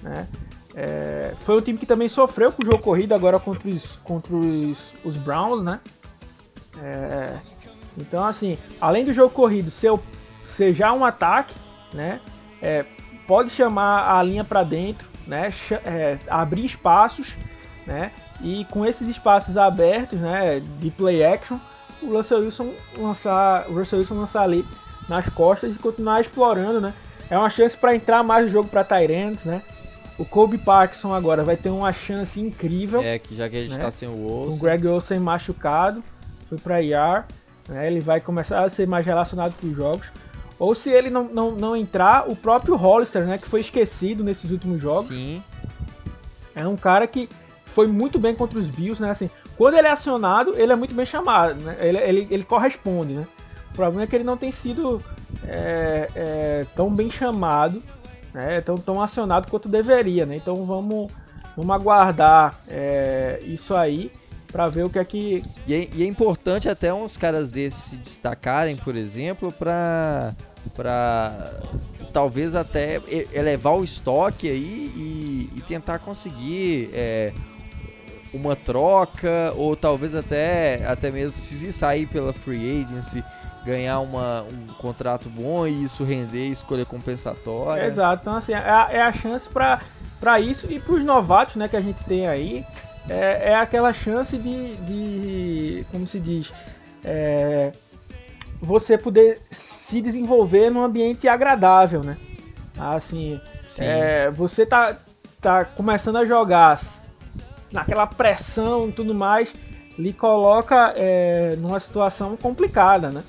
Né? 0.01 0.27
É, 0.75 1.33
foi 1.39 1.57
um 1.57 1.61
time 1.61 1.77
que 1.77 1.85
também 1.85 2.07
sofreu 2.07 2.51
com 2.51 2.61
o 2.61 2.65
jogo 2.65 2.79
corrido 2.79 3.13
agora 3.13 3.39
contra 3.39 3.69
os, 3.69 3.97
contra 4.03 4.35
os, 4.35 4.93
os 5.03 5.17
Browns, 5.17 5.63
né? 5.63 5.79
É, 6.79 7.35
então, 7.97 8.23
assim, 8.23 8.57
além 8.79 9.03
do 9.03 9.11
jogo 9.11 9.33
corrido 9.33 9.71
ser, 9.71 9.91
ser 10.43 10.73
já 10.73 10.93
um 10.93 11.03
ataque, 11.03 11.55
né? 11.91 12.21
É, 12.61 12.85
pode 13.27 13.49
chamar 13.49 14.15
a 14.15 14.21
linha 14.21 14.43
para 14.43 14.63
dentro, 14.63 15.07
né? 15.25 15.51
É, 15.83 16.19
abrir 16.29 16.65
espaços, 16.65 17.33
né? 17.87 18.11
E 18.41 18.63
com 18.65 18.85
esses 18.85 19.07
espaços 19.07 19.57
abertos, 19.57 20.19
né? 20.19 20.61
De 20.79 20.91
play 20.91 21.25
action, 21.25 21.57
o 22.01 22.15
Russell 22.15 22.39
Wilson 22.39 22.73
lançar, 22.97 23.67
o 23.69 23.73
Russell 23.73 23.99
Wilson 23.99 24.15
lançar 24.15 24.43
ali 24.43 24.65
nas 25.07 25.29
costas 25.29 25.75
e 25.75 25.79
continuar 25.79 26.21
explorando, 26.21 26.81
né? 26.81 26.93
É 27.29 27.37
uma 27.37 27.49
chance 27.49 27.75
para 27.75 27.95
entrar 27.95 28.23
mais 28.23 28.45
no 28.45 28.51
jogo 28.51 28.69
para 28.69 28.83
Tyrants, 28.83 29.45
né? 29.45 29.61
O 30.17 30.25
Kobe 30.25 30.57
Parkinson 30.57 31.13
agora 31.13 31.43
vai 31.43 31.55
ter 31.55 31.69
uma 31.69 31.91
chance 31.91 32.39
incrível. 32.39 33.01
É, 33.01 33.19
que 33.19 33.35
já 33.35 33.47
que 33.47 33.57
a 33.57 33.59
gente 33.59 33.75
né? 33.75 33.83
tá 33.83 33.91
sem 33.91 34.09
o 34.09 34.25
Olsen. 34.25 34.57
O 34.57 34.61
Greg 34.61 34.87
Olsen 34.87 35.19
machucado, 35.19 36.03
foi 36.47 36.57
para 36.57 36.81
IR, 36.81 37.25
né? 37.67 37.87
Ele 37.87 37.99
vai 37.99 38.19
começar 38.19 38.63
a 38.63 38.69
ser 38.69 38.87
mais 38.87 39.05
relacionado 39.05 39.53
para 39.53 39.67
os 39.67 39.75
jogos. 39.75 40.07
Ou 40.57 40.73
se 40.73 40.89
ele 40.89 41.09
não, 41.09 41.25
não, 41.25 41.51
não 41.51 41.75
entrar, 41.75 42.27
o 42.27 42.35
próprio 42.35 42.75
Hollister, 42.75 43.25
né? 43.25 43.37
Que 43.37 43.47
foi 43.47 43.61
esquecido 43.61 44.23
nesses 44.23 44.49
últimos 44.49 44.81
jogos. 44.81 45.07
Sim. 45.07 45.43
É 46.55 46.67
um 46.67 46.75
cara 46.75 47.05
que 47.05 47.29
foi 47.65 47.85
muito 47.85 48.17
bem 48.17 48.33
contra 48.33 48.57
os 48.57 48.67
Bills, 48.67 48.99
né? 48.99 49.11
Assim, 49.11 49.29
quando 49.57 49.75
ele 49.75 49.87
é 49.87 49.91
acionado, 49.91 50.53
ele 50.55 50.71
é 50.71 50.75
muito 50.75 50.93
bem 50.93 51.05
chamado, 51.05 51.55
né? 51.61 51.75
Ele, 51.79 51.97
ele, 51.97 52.27
ele 52.29 52.43
corresponde, 52.43 53.13
né? 53.13 53.27
O 53.71 53.73
problema 53.73 54.03
é 54.03 54.07
que 54.07 54.15
ele 54.15 54.23
não 54.23 54.37
tem 54.37 54.51
sido 54.51 55.03
é, 55.45 56.09
é, 56.15 56.65
tão 56.75 56.93
bem 56.93 57.09
chamado, 57.09 57.81
né? 58.33 58.61
Tão, 58.61 58.75
tão 58.75 59.01
acionado 59.01 59.49
quanto 59.49 59.67
deveria, 59.67 60.25
né? 60.25 60.35
Então 60.35 60.63
vamos, 60.63 61.11
vamos 61.55 61.75
aguardar 61.75 62.55
é, 62.69 63.39
isso 63.43 63.75
aí 63.75 64.11
para 64.51 64.69
ver 64.69 64.85
o 64.85 64.89
que 64.89 64.99
é 64.99 65.05
que. 65.05 65.43
E 65.65 65.73
é, 65.73 65.89
e 65.93 66.03
é, 66.03 66.05
importante 66.05 66.69
até 66.69 66.93
uns 66.93 67.17
caras 67.17 67.49
desses 67.49 67.83
se 67.83 67.97
destacarem, 67.97 68.75
por 68.75 68.95
exemplo, 68.95 69.51
para 69.51 70.35
para 70.75 71.53
talvez 72.13 72.55
até 72.55 73.01
elevar 73.31 73.77
o 73.77 73.83
estoque 73.83 74.49
aí 74.49 74.91
e, 74.95 75.49
e 75.55 75.61
tentar 75.61 75.99
conseguir 75.99 76.89
é, 76.93 77.31
uma 78.37 78.55
troca 78.55 79.53
ou 79.55 79.75
talvez 79.75 80.15
até 80.15 80.85
até 80.87 81.11
mesmo 81.11 81.31
se 81.31 81.71
sair 81.71 82.05
pela 82.05 82.31
free 82.31 82.83
agency 82.83 83.23
ganhar 83.67 83.99
uma, 83.99 84.43
um 84.43 84.73
contrato 84.75 85.29
bom 85.29 85.67
e 85.67 85.83
isso 85.83 86.05
render 86.05 86.47
escolha 86.47 86.85
compensatória. 86.85 87.85
Exato, 87.85 88.21
então 88.21 88.35
assim, 88.37 88.53
é 88.53 88.57
a, 88.57 88.87
é 88.89 89.01
a 89.01 89.11
chance 89.11 89.49
para 89.49 90.39
isso 90.39 90.71
e 90.71 90.79
para 90.79 90.93
os 90.93 91.03
novatos 91.03 91.57
né, 91.57 91.67
que 91.67 91.75
a 91.75 91.81
gente 91.81 92.01
tem 92.05 92.27
aí, 92.27 92.65
é, 93.09 93.51
é 93.51 93.55
aquela 93.55 93.91
chance 93.91 94.37
de, 94.37 94.75
de 94.77 95.85
como 95.91 96.07
se 96.07 96.17
diz, 96.17 96.53
é, 97.03 97.73
você 98.61 98.97
poder 98.97 99.41
se 99.51 100.01
desenvolver 100.01 100.69
num 100.69 100.83
ambiente 100.83 101.27
agradável, 101.27 102.01
né? 102.03 102.17
Assim, 102.77 103.39
é, 103.79 104.29
você 104.31 104.65
tá, 104.65 104.97
tá 105.41 105.65
começando 105.65 106.17
a 106.17 106.25
jogar 106.25 106.77
naquela 107.71 108.07
pressão 108.07 108.89
e 108.89 108.91
tudo 108.91 109.13
mais, 109.13 109.53
lhe 109.97 110.13
coloca 110.13 110.93
é, 110.95 111.55
numa 111.57 111.79
situação 111.79 112.37
complicada, 112.37 113.09
né? 113.09 113.23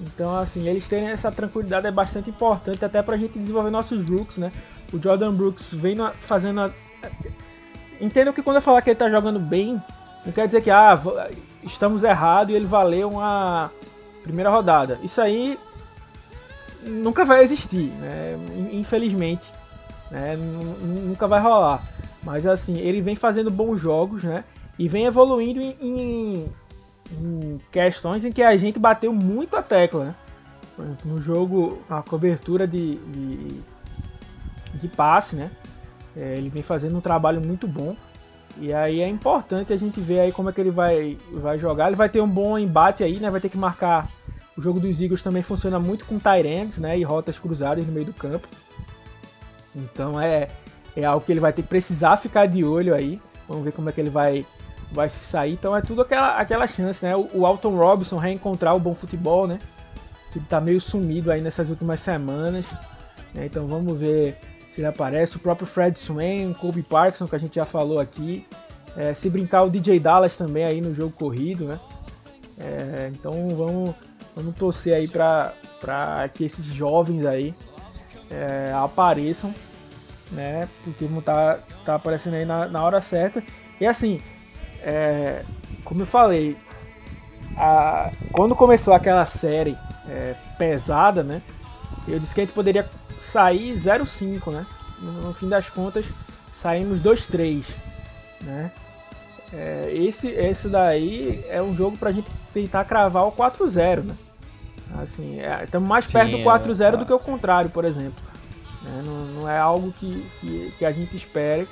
Então, 0.00 0.36
assim, 0.36 0.68
eles 0.68 0.88
terem 0.88 1.08
essa 1.08 1.30
tranquilidade 1.30 1.86
é 1.86 1.90
bastante 1.90 2.28
importante 2.28 2.84
até 2.84 3.00
pra 3.02 3.16
gente 3.16 3.38
desenvolver 3.38 3.70
nossos 3.70 4.02
Brooks, 4.02 4.36
né? 4.36 4.50
O 4.92 5.00
Jordan 5.00 5.32
Brooks 5.32 5.72
vem 5.72 5.96
fazendo. 6.20 6.60
A... 6.60 6.70
Entendo 8.00 8.32
que 8.32 8.42
quando 8.42 8.56
eu 8.56 8.62
falar 8.62 8.82
que 8.82 8.90
ele 8.90 8.96
tá 8.96 9.08
jogando 9.08 9.38
bem, 9.38 9.80
não 10.26 10.32
quer 10.32 10.46
dizer 10.46 10.60
que 10.60 10.70
ah, 10.70 10.98
estamos 11.62 12.02
errados 12.02 12.52
e 12.52 12.56
ele 12.56 12.66
valeu 12.66 13.10
uma 13.10 13.70
primeira 14.24 14.50
rodada. 14.50 14.98
Isso 15.04 15.20
aí 15.20 15.58
nunca 16.82 17.24
vai 17.24 17.44
existir, 17.44 17.92
né? 18.00 18.36
Infelizmente, 18.72 19.52
né? 20.10 20.36
Nunca 20.36 21.28
vai 21.28 21.40
rolar. 21.40 21.82
Mas 22.22 22.46
assim, 22.46 22.78
ele 22.78 23.00
vem 23.00 23.16
fazendo 23.16 23.50
bons 23.50 23.80
jogos, 23.80 24.22
né? 24.22 24.44
E 24.78 24.88
vem 24.88 25.06
evoluindo 25.06 25.60
em, 25.60 25.76
em, 25.80 26.52
em 27.12 27.60
questões 27.70 28.24
em 28.24 28.32
que 28.32 28.42
a 28.42 28.56
gente 28.56 28.78
bateu 28.78 29.12
muito 29.12 29.56
a 29.56 29.62
tecla, 29.62 30.06
né? 30.06 30.14
Por 30.74 30.84
exemplo, 30.84 31.12
no 31.12 31.20
jogo, 31.20 31.82
a 31.90 32.00
cobertura 32.00 32.66
de, 32.66 32.96
de, 32.96 33.60
de 34.74 34.88
passe, 34.88 35.36
né? 35.36 35.50
É, 36.16 36.34
ele 36.36 36.48
vem 36.48 36.62
fazendo 36.62 36.96
um 36.96 37.00
trabalho 37.00 37.40
muito 37.40 37.66
bom. 37.66 37.96
E 38.58 38.72
aí 38.72 39.00
é 39.00 39.08
importante 39.08 39.72
a 39.72 39.76
gente 39.76 40.00
ver 40.00 40.20
aí 40.20 40.32
como 40.32 40.50
é 40.50 40.52
que 40.52 40.60
ele 40.60 40.70
vai, 40.70 41.18
vai 41.32 41.58
jogar. 41.58 41.88
Ele 41.88 41.96
vai 41.96 42.08
ter 42.08 42.20
um 42.20 42.28
bom 42.28 42.58
embate 42.58 43.02
aí, 43.02 43.18
né? 43.18 43.30
Vai 43.30 43.40
ter 43.40 43.48
que 43.48 43.58
marcar. 43.58 44.08
O 44.56 44.60
jogo 44.60 44.78
dos 44.78 45.00
Eagles 45.00 45.22
também 45.22 45.42
funciona 45.42 45.78
muito 45.78 46.04
com 46.04 46.18
tight 46.18 46.78
né? 46.78 46.98
E 46.98 47.02
rotas 47.02 47.38
cruzadas 47.38 47.86
no 47.86 47.92
meio 47.92 48.06
do 48.06 48.12
campo. 48.12 48.46
Então 49.74 50.20
é, 50.20 50.48
é 51.00 51.04
algo 51.04 51.24
que 51.24 51.32
ele 51.32 51.40
vai 51.40 51.52
ter 51.52 51.62
que 51.62 51.68
precisar 51.68 52.16
ficar 52.16 52.46
de 52.46 52.64
olho 52.64 52.94
aí. 52.94 53.20
Vamos 53.48 53.64
ver 53.64 53.72
como 53.72 53.88
é 53.88 53.92
que 53.92 54.00
ele 54.00 54.10
vai, 54.10 54.44
vai 54.90 55.08
se 55.08 55.24
sair. 55.24 55.54
Então 55.54 55.76
é 55.76 55.80
tudo 55.80 56.02
aquela, 56.02 56.36
aquela 56.36 56.66
chance, 56.66 57.04
né? 57.04 57.16
O, 57.16 57.28
o 57.32 57.46
Alton 57.46 57.76
Robinson 57.76 58.18
reencontrar 58.18 58.76
o 58.76 58.80
bom 58.80 58.94
futebol, 58.94 59.46
né? 59.46 59.58
Que 60.32 60.40
tá 60.40 60.60
meio 60.60 60.80
sumido 60.80 61.30
aí 61.30 61.40
nessas 61.40 61.68
últimas 61.70 62.00
semanas. 62.00 62.66
Né? 63.34 63.46
Então 63.46 63.66
vamos 63.66 63.98
ver 63.98 64.36
se 64.68 64.80
ele 64.80 64.88
aparece. 64.88 65.36
O 65.36 65.40
próprio 65.40 65.66
Fred 65.66 65.98
Swain, 65.98 66.50
o 66.50 66.54
Kobe 66.54 66.82
Parkinson, 66.82 67.26
que 67.26 67.36
a 67.36 67.38
gente 67.38 67.54
já 67.54 67.64
falou 67.64 67.98
aqui. 67.98 68.46
É, 68.94 69.14
se 69.14 69.30
brincar 69.30 69.62
o 69.62 69.70
DJ 69.70 69.98
Dallas 69.98 70.36
também 70.36 70.64
aí 70.64 70.80
no 70.80 70.94
jogo 70.94 71.12
corrido, 71.12 71.64
né? 71.64 71.80
É, 72.58 73.10
então 73.12 73.48
vamos, 73.56 73.94
vamos 74.36 74.54
torcer 74.54 74.94
aí 74.94 75.08
para 75.08 76.28
que 76.34 76.44
esses 76.44 76.64
jovens 76.66 77.24
aí 77.24 77.54
é, 78.30 78.72
apareçam 78.74 79.54
né? 80.32 80.68
Porque 80.82 81.04
não 81.04 81.20
tá, 81.20 81.58
tá 81.84 81.94
aparecendo 81.94 82.34
aí 82.34 82.44
na, 82.44 82.66
na 82.66 82.82
hora 82.82 83.00
certa. 83.00 83.42
E 83.80 83.86
assim, 83.86 84.20
é, 84.82 85.42
como 85.84 86.02
eu 86.02 86.06
falei, 86.06 86.56
a, 87.56 88.10
quando 88.32 88.56
começou 88.56 88.94
aquela 88.94 89.24
série 89.24 89.76
é, 90.08 90.34
pesada, 90.58 91.22
né? 91.22 91.40
Eu 92.08 92.18
disse 92.18 92.34
que 92.34 92.40
a 92.40 92.44
gente 92.44 92.54
poderia 92.54 92.88
sair 93.20 93.74
0-5, 93.74 94.50
né? 94.50 94.66
No, 95.00 95.12
no, 95.12 95.34
fim 95.34 95.48
das 95.48 95.68
contas, 95.68 96.04
saímos 96.52 97.00
2-3, 97.00 97.64
né? 98.42 98.70
É, 99.52 99.90
esse, 99.92 100.28
esse 100.28 100.68
daí 100.68 101.44
é 101.48 101.62
um 101.62 101.74
jogo 101.76 101.96
pra 101.98 102.10
gente 102.10 102.30
tentar 102.54 102.84
cravar 102.84 103.24
o 103.24 103.32
4-0, 103.32 104.04
né? 104.04 104.14
Assim, 105.00 105.40
estamos 105.62 105.86
é, 105.86 105.90
mais 105.90 106.04
Sim, 106.06 106.12
perto 106.12 106.30
do 106.32 106.38
4-0 106.38 106.94
é, 106.94 106.96
do 106.96 107.06
que 107.06 107.12
o 107.12 107.18
contrário, 107.18 107.70
por 107.70 107.84
exemplo. 107.84 108.31
Né? 108.82 109.02
Não, 109.04 109.24
não, 109.26 109.48
é 109.48 109.58
algo 109.58 109.92
que, 109.92 110.26
que, 110.40 110.74
que, 110.78 110.84
a 110.84 110.92
gente 110.92 111.16
espere. 111.16 111.68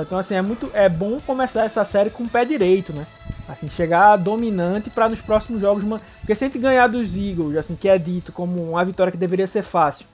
Então 0.00 0.18
assim, 0.18 0.34
é 0.34 0.42
muito 0.42 0.70
é 0.72 0.88
bom 0.88 1.18
começar 1.20 1.64
essa 1.64 1.84
série 1.84 2.08
com 2.08 2.22
o 2.22 2.28
pé 2.28 2.44
direito, 2.44 2.92
né? 2.92 3.06
Assim, 3.48 3.68
chegar 3.68 4.16
dominante 4.16 4.88
para 4.88 5.08
nos 5.08 5.20
próximos 5.20 5.60
jogos, 5.60 5.84
porque 6.20 6.34
se 6.34 6.44
a 6.44 6.46
gente 6.46 6.60
ganhar 6.60 6.86
dos 6.86 7.16
Eagles, 7.16 7.56
assim, 7.56 7.74
que 7.74 7.88
é 7.88 7.98
dito 7.98 8.32
como 8.32 8.70
uma 8.70 8.84
vitória 8.84 9.10
que 9.10 9.18
deveria 9.18 9.48
ser 9.48 9.62
fácil, 9.62 10.06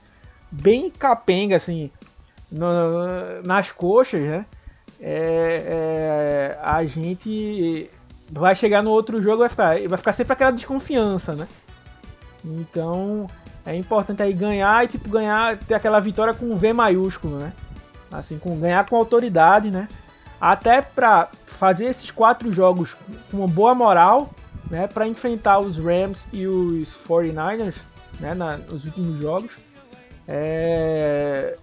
bem 0.49 0.89
capenga 0.89 1.55
assim, 1.55 1.91
no, 2.51 3.41
nas 3.45 3.71
coxas, 3.71 4.21
né? 4.21 4.45
É, 4.99 6.57
é, 6.57 6.59
a 6.61 6.83
gente 6.85 7.89
vai 8.31 8.55
chegar 8.55 8.83
no 8.83 8.91
outro 8.91 9.21
jogo 9.21 9.39
vai 9.39 9.49
ficar 9.49 9.87
vai 9.87 9.97
ficar 9.97 10.13
sempre 10.13 10.33
aquela 10.33 10.51
desconfiança, 10.51 11.33
né? 11.33 11.47
Então, 12.43 13.27
é 13.65 13.75
importante 13.75 14.23
aí 14.23 14.33
ganhar 14.33 14.83
e 14.83 14.87
tipo 14.87 15.09
ganhar 15.09 15.57
ter 15.57 15.73
aquela 15.73 15.99
vitória 15.99 16.33
com 16.33 16.55
V 16.57 16.73
maiúsculo, 16.73 17.37
né? 17.37 17.53
Assim, 18.11 18.37
com 18.37 18.59
ganhar 18.59 18.85
com 18.87 18.95
autoridade, 18.95 19.71
né? 19.71 19.87
Até 20.39 20.81
para 20.81 21.29
fazer 21.45 21.85
esses 21.85 22.09
quatro 22.09 22.51
jogos 22.51 22.95
com 23.29 23.37
uma 23.37 23.47
boa 23.47 23.75
moral, 23.75 24.31
né, 24.69 24.87
para 24.87 25.07
enfrentar 25.07 25.59
os 25.59 25.77
Rams 25.77 26.25
e 26.33 26.47
os 26.47 26.97
49ers 27.07 27.75
né, 28.19 28.33
na, 28.33 28.57
nos 28.57 28.85
últimos 28.85 29.19
jogos, 29.19 29.51
é, 30.27 31.55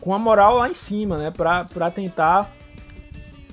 com 0.00 0.12
a 0.12 0.18
moral 0.18 0.56
lá 0.56 0.68
em 0.68 0.74
cima, 0.74 1.16
né, 1.16 1.30
para 1.30 1.90
tentar 1.92 2.50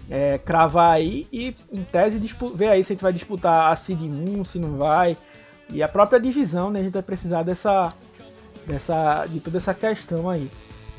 é, 0.09 0.39
cravar 0.39 0.91
aí 0.91 1.27
e, 1.31 1.55
em 1.71 1.83
tese, 1.83 2.19
ver 2.55 2.69
aí 2.69 2.83
se 2.83 2.93
a 2.93 2.95
gente 2.95 3.03
vai 3.03 3.13
disputar 3.13 3.71
a 3.71 3.75
Seed 3.75 4.01
1, 4.01 4.43
se 4.45 4.57
não 4.57 4.77
vai, 4.77 5.17
e 5.69 5.81
a 5.81 5.87
própria 5.87 6.19
divisão, 6.19 6.69
né, 6.69 6.79
a 6.79 6.83
gente 6.83 6.93
vai 6.93 7.01
precisar 7.01 7.43
dessa, 7.43 7.93
dessa, 8.65 9.25
de 9.25 9.39
toda 9.39 9.57
essa 9.57 9.73
questão 9.73 10.29
aí. 10.29 10.49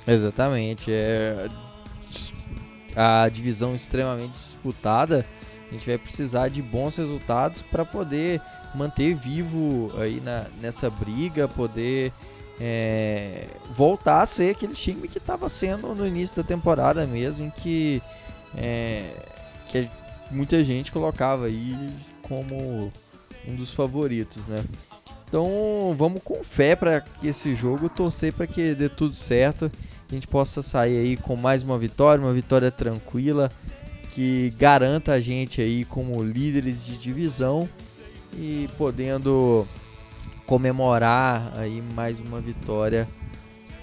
Exatamente, 0.07 0.91
é 0.93 1.49
a 2.97 3.29
divisão 3.29 3.75
extremamente 3.75 4.39
disputada 4.39 5.27
a 5.75 5.75
gente 5.75 5.87
vai 5.89 5.99
precisar 5.99 6.49
de 6.49 6.63
bons 6.63 6.97
resultados 6.97 7.63
para 7.63 7.85
poder 7.85 8.41
manter 8.75 9.15
vivo 9.15 9.93
aí 9.99 10.21
na, 10.21 10.45
nessa 10.61 10.89
briga, 10.91 11.49
poder 11.49 12.13
é, 12.61 13.49
voltar 13.73 14.23
a 14.23 14.27
ser 14.27 14.55
aquele 14.55 14.75
time 14.75 15.09
que 15.09 15.19
estava 15.19 15.49
sendo 15.49 15.95
no 15.95 16.07
início 16.07 16.37
da 16.37 16.43
temporada 16.43 17.07
mesmo, 17.07 17.47
em 17.47 17.51
que, 17.51 18.03
é, 18.57 19.11
que 19.67 19.91
muita 20.31 20.63
gente 20.63 20.93
colocava 20.93 21.47
aí 21.47 21.77
como 22.23 22.93
um 23.49 23.55
dos 23.55 23.73
favoritos, 23.73 24.45
né? 24.47 24.65
Então 25.27 25.95
vamos 25.99 26.23
com 26.23 26.45
fé 26.45 26.77
para 26.77 27.05
esse 27.23 27.55
jogo, 27.55 27.89
torcer 27.89 28.33
para 28.33 28.47
que 28.47 28.75
dê 28.75 28.89
tudo 28.89 29.15
certo, 29.15 29.71
a 30.09 30.15
gente 30.15 30.29
possa 30.29 30.63
sair 30.63 30.99
aí 30.99 31.17
com 31.17 31.35
mais 31.35 31.63
uma 31.63 31.79
vitória, 31.79 32.23
uma 32.23 32.33
vitória 32.33 32.71
tranquila, 32.71 33.51
que 34.13 34.55
garanta 34.57 35.13
a 35.13 35.21
gente 35.21 35.61
aí 35.61 35.85
como 35.85 36.23
líderes 36.23 36.87
de 36.87 36.97
divisão 36.97 37.69
e 38.35 38.69
podendo 38.79 39.67
comemorar 40.47 41.53
aí 41.57 41.83
mais 41.95 42.21
uma 42.21 42.41
vitória 42.41 43.09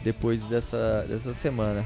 depois 0.03 0.43
dessa, 0.43 1.05
dessa 1.07 1.34
semana. 1.34 1.86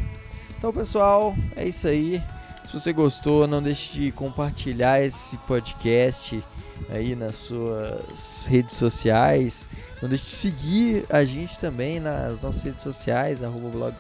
Então, 0.58 0.72
pessoal, 0.72 1.36
é 1.56 1.68
isso 1.68 1.88
aí. 1.88 2.22
Se 2.66 2.80
você 2.80 2.94
gostou, 2.94 3.48
não 3.48 3.62
deixe 3.62 3.94
de 3.94 4.12
compartilhar 4.12 5.02
esse 5.02 5.38
podcast 5.40 6.44
aí 6.90 7.16
nas 7.16 7.36
suas 7.36 8.46
redes 8.48 8.76
sociais. 8.76 9.70
Não 10.02 10.10
deixe 10.10 10.26
de 10.26 10.32
seguir 10.32 11.06
a 11.10 11.24
gente 11.24 11.58
também 11.58 12.00
nas 12.00 12.42
nossas 12.42 12.64
redes 12.64 12.82
sociais, 12.82 13.44
arroba 13.44 13.70
blog 13.70 13.96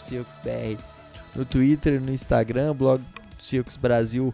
no 1.36 1.45
Twitter, 1.45 2.01
no 2.01 2.11
Instagram, 2.11 2.73
blog 2.73 3.01
Brasil 3.80 4.34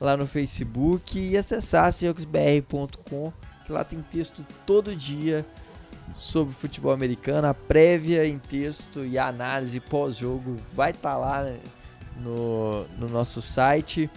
lá 0.00 0.16
no 0.16 0.26
Facebook 0.26 1.18
e 1.18 1.36
acessar 1.36 1.92
circusbr.com, 1.92 3.32
que 3.64 3.72
lá 3.72 3.82
tem 3.82 4.00
texto 4.02 4.44
todo 4.64 4.94
dia 4.94 5.44
sobre 6.14 6.54
futebol 6.54 6.92
americano, 6.92 7.48
a 7.48 7.54
prévia 7.54 8.26
em 8.26 8.38
texto 8.38 9.04
e 9.04 9.18
a 9.18 9.26
análise 9.26 9.80
pós-jogo 9.80 10.56
vai 10.72 10.92
estar 10.92 11.12
tá 11.12 11.16
lá 11.16 11.52
no, 12.16 12.84
no 12.98 13.08
nosso 13.08 13.42
site. 13.42 14.10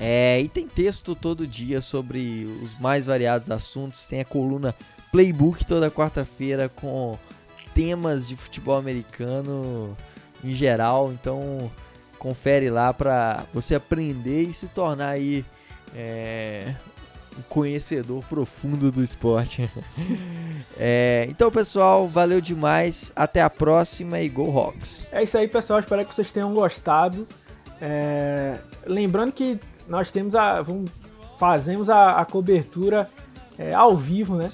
É, 0.00 0.40
e 0.40 0.48
tem 0.48 0.68
texto 0.68 1.14
todo 1.14 1.46
dia 1.46 1.80
sobre 1.80 2.44
os 2.62 2.78
mais 2.78 3.04
variados 3.04 3.50
assuntos. 3.50 4.06
Tem 4.06 4.20
a 4.20 4.24
coluna 4.24 4.74
Playbook 5.10 5.64
toda 5.64 5.90
quarta-feira 5.90 6.68
com 6.68 7.18
temas 7.74 8.28
de 8.28 8.36
futebol 8.36 8.76
americano 8.76 9.96
em 10.44 10.52
geral. 10.52 11.12
Então 11.12 11.70
confere 12.18 12.70
lá 12.70 12.92
para 12.92 13.44
você 13.52 13.74
aprender 13.74 14.42
e 14.42 14.52
se 14.52 14.68
tornar 14.68 15.10
aí 15.10 15.44
é, 15.94 16.74
um 17.36 17.42
conhecedor 17.42 18.24
profundo 18.24 18.90
do 18.92 19.02
esporte. 19.02 19.70
é, 20.78 21.26
então, 21.28 21.50
pessoal, 21.50 22.08
valeu 22.08 22.40
demais. 22.40 23.12
Até 23.14 23.40
a 23.40 23.50
próxima 23.50 24.20
e 24.20 24.28
Go 24.28 24.56
Hawks. 24.56 25.08
É 25.12 25.22
isso 25.22 25.38
aí, 25.38 25.48
pessoal. 25.48 25.80
Espero 25.80 26.04
que 26.04 26.14
vocês 26.14 26.30
tenham 26.32 26.52
gostado. 26.52 27.26
É, 27.80 28.58
lembrando 28.86 29.32
que 29.32 29.58
nós 29.88 30.10
temos 30.10 30.34
a, 30.34 30.60
vamos, 30.62 30.90
fazemos 31.38 31.88
a, 31.88 32.20
a 32.20 32.24
cobertura 32.24 33.08
é, 33.58 33.74
ao 33.74 33.96
vivo, 33.96 34.36
né? 34.36 34.50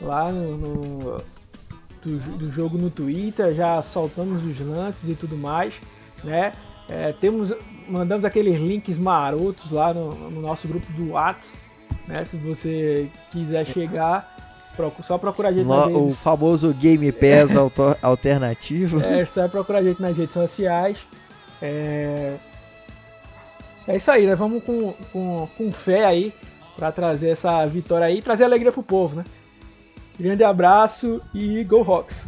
Lá 0.00 0.30
no, 0.30 0.56
no 0.56 1.22
do, 2.02 2.18
do 2.38 2.50
jogo 2.50 2.78
no 2.78 2.90
Twitter, 2.90 3.52
já 3.54 3.82
soltamos 3.82 4.44
os 4.44 4.60
lances 4.60 5.08
e 5.08 5.14
tudo 5.14 5.36
mais, 5.36 5.74
né? 6.22 6.52
É, 6.88 7.12
temos, 7.12 7.52
mandamos 7.88 8.24
aqueles 8.24 8.60
links 8.60 8.96
marotos 8.96 9.72
lá 9.72 9.92
no, 9.92 10.14
no 10.30 10.40
nosso 10.40 10.68
grupo 10.68 10.86
do 10.92 11.12
Whats, 11.12 11.58
né? 12.06 12.22
Se 12.24 12.36
você 12.36 13.10
quiser 13.32 13.66
chegar, 13.66 14.34
só 15.02 15.18
procurar 15.18 15.48
a 15.48 15.52
gente 15.52 15.66
no, 15.66 16.08
O 16.08 16.12
famoso 16.12 16.72
Game 16.74 17.10
Pass 17.10 17.56
alternativo. 18.02 19.00
É, 19.00 19.24
só 19.24 19.48
procurar 19.48 19.80
a 19.80 19.82
gente 19.82 20.00
nas 20.00 20.16
redes 20.16 20.34
sociais. 20.34 20.98
É, 21.60 22.34
é 23.88 23.96
isso 23.96 24.10
aí, 24.10 24.26
né? 24.26 24.34
Vamos 24.34 24.62
com, 24.64 24.92
com, 25.12 25.48
com 25.56 25.72
fé 25.72 26.04
aí 26.04 26.32
para 26.76 26.92
trazer 26.92 27.30
essa 27.30 27.64
vitória 27.66 28.06
aí 28.06 28.18
e 28.18 28.22
trazer 28.22 28.44
alegria 28.44 28.72
pro 28.72 28.82
povo, 28.82 29.16
né? 29.16 29.24
Grande 30.18 30.44
abraço 30.44 31.20
e 31.34 31.62
Go 31.64 31.82
Rocks! 31.82 32.26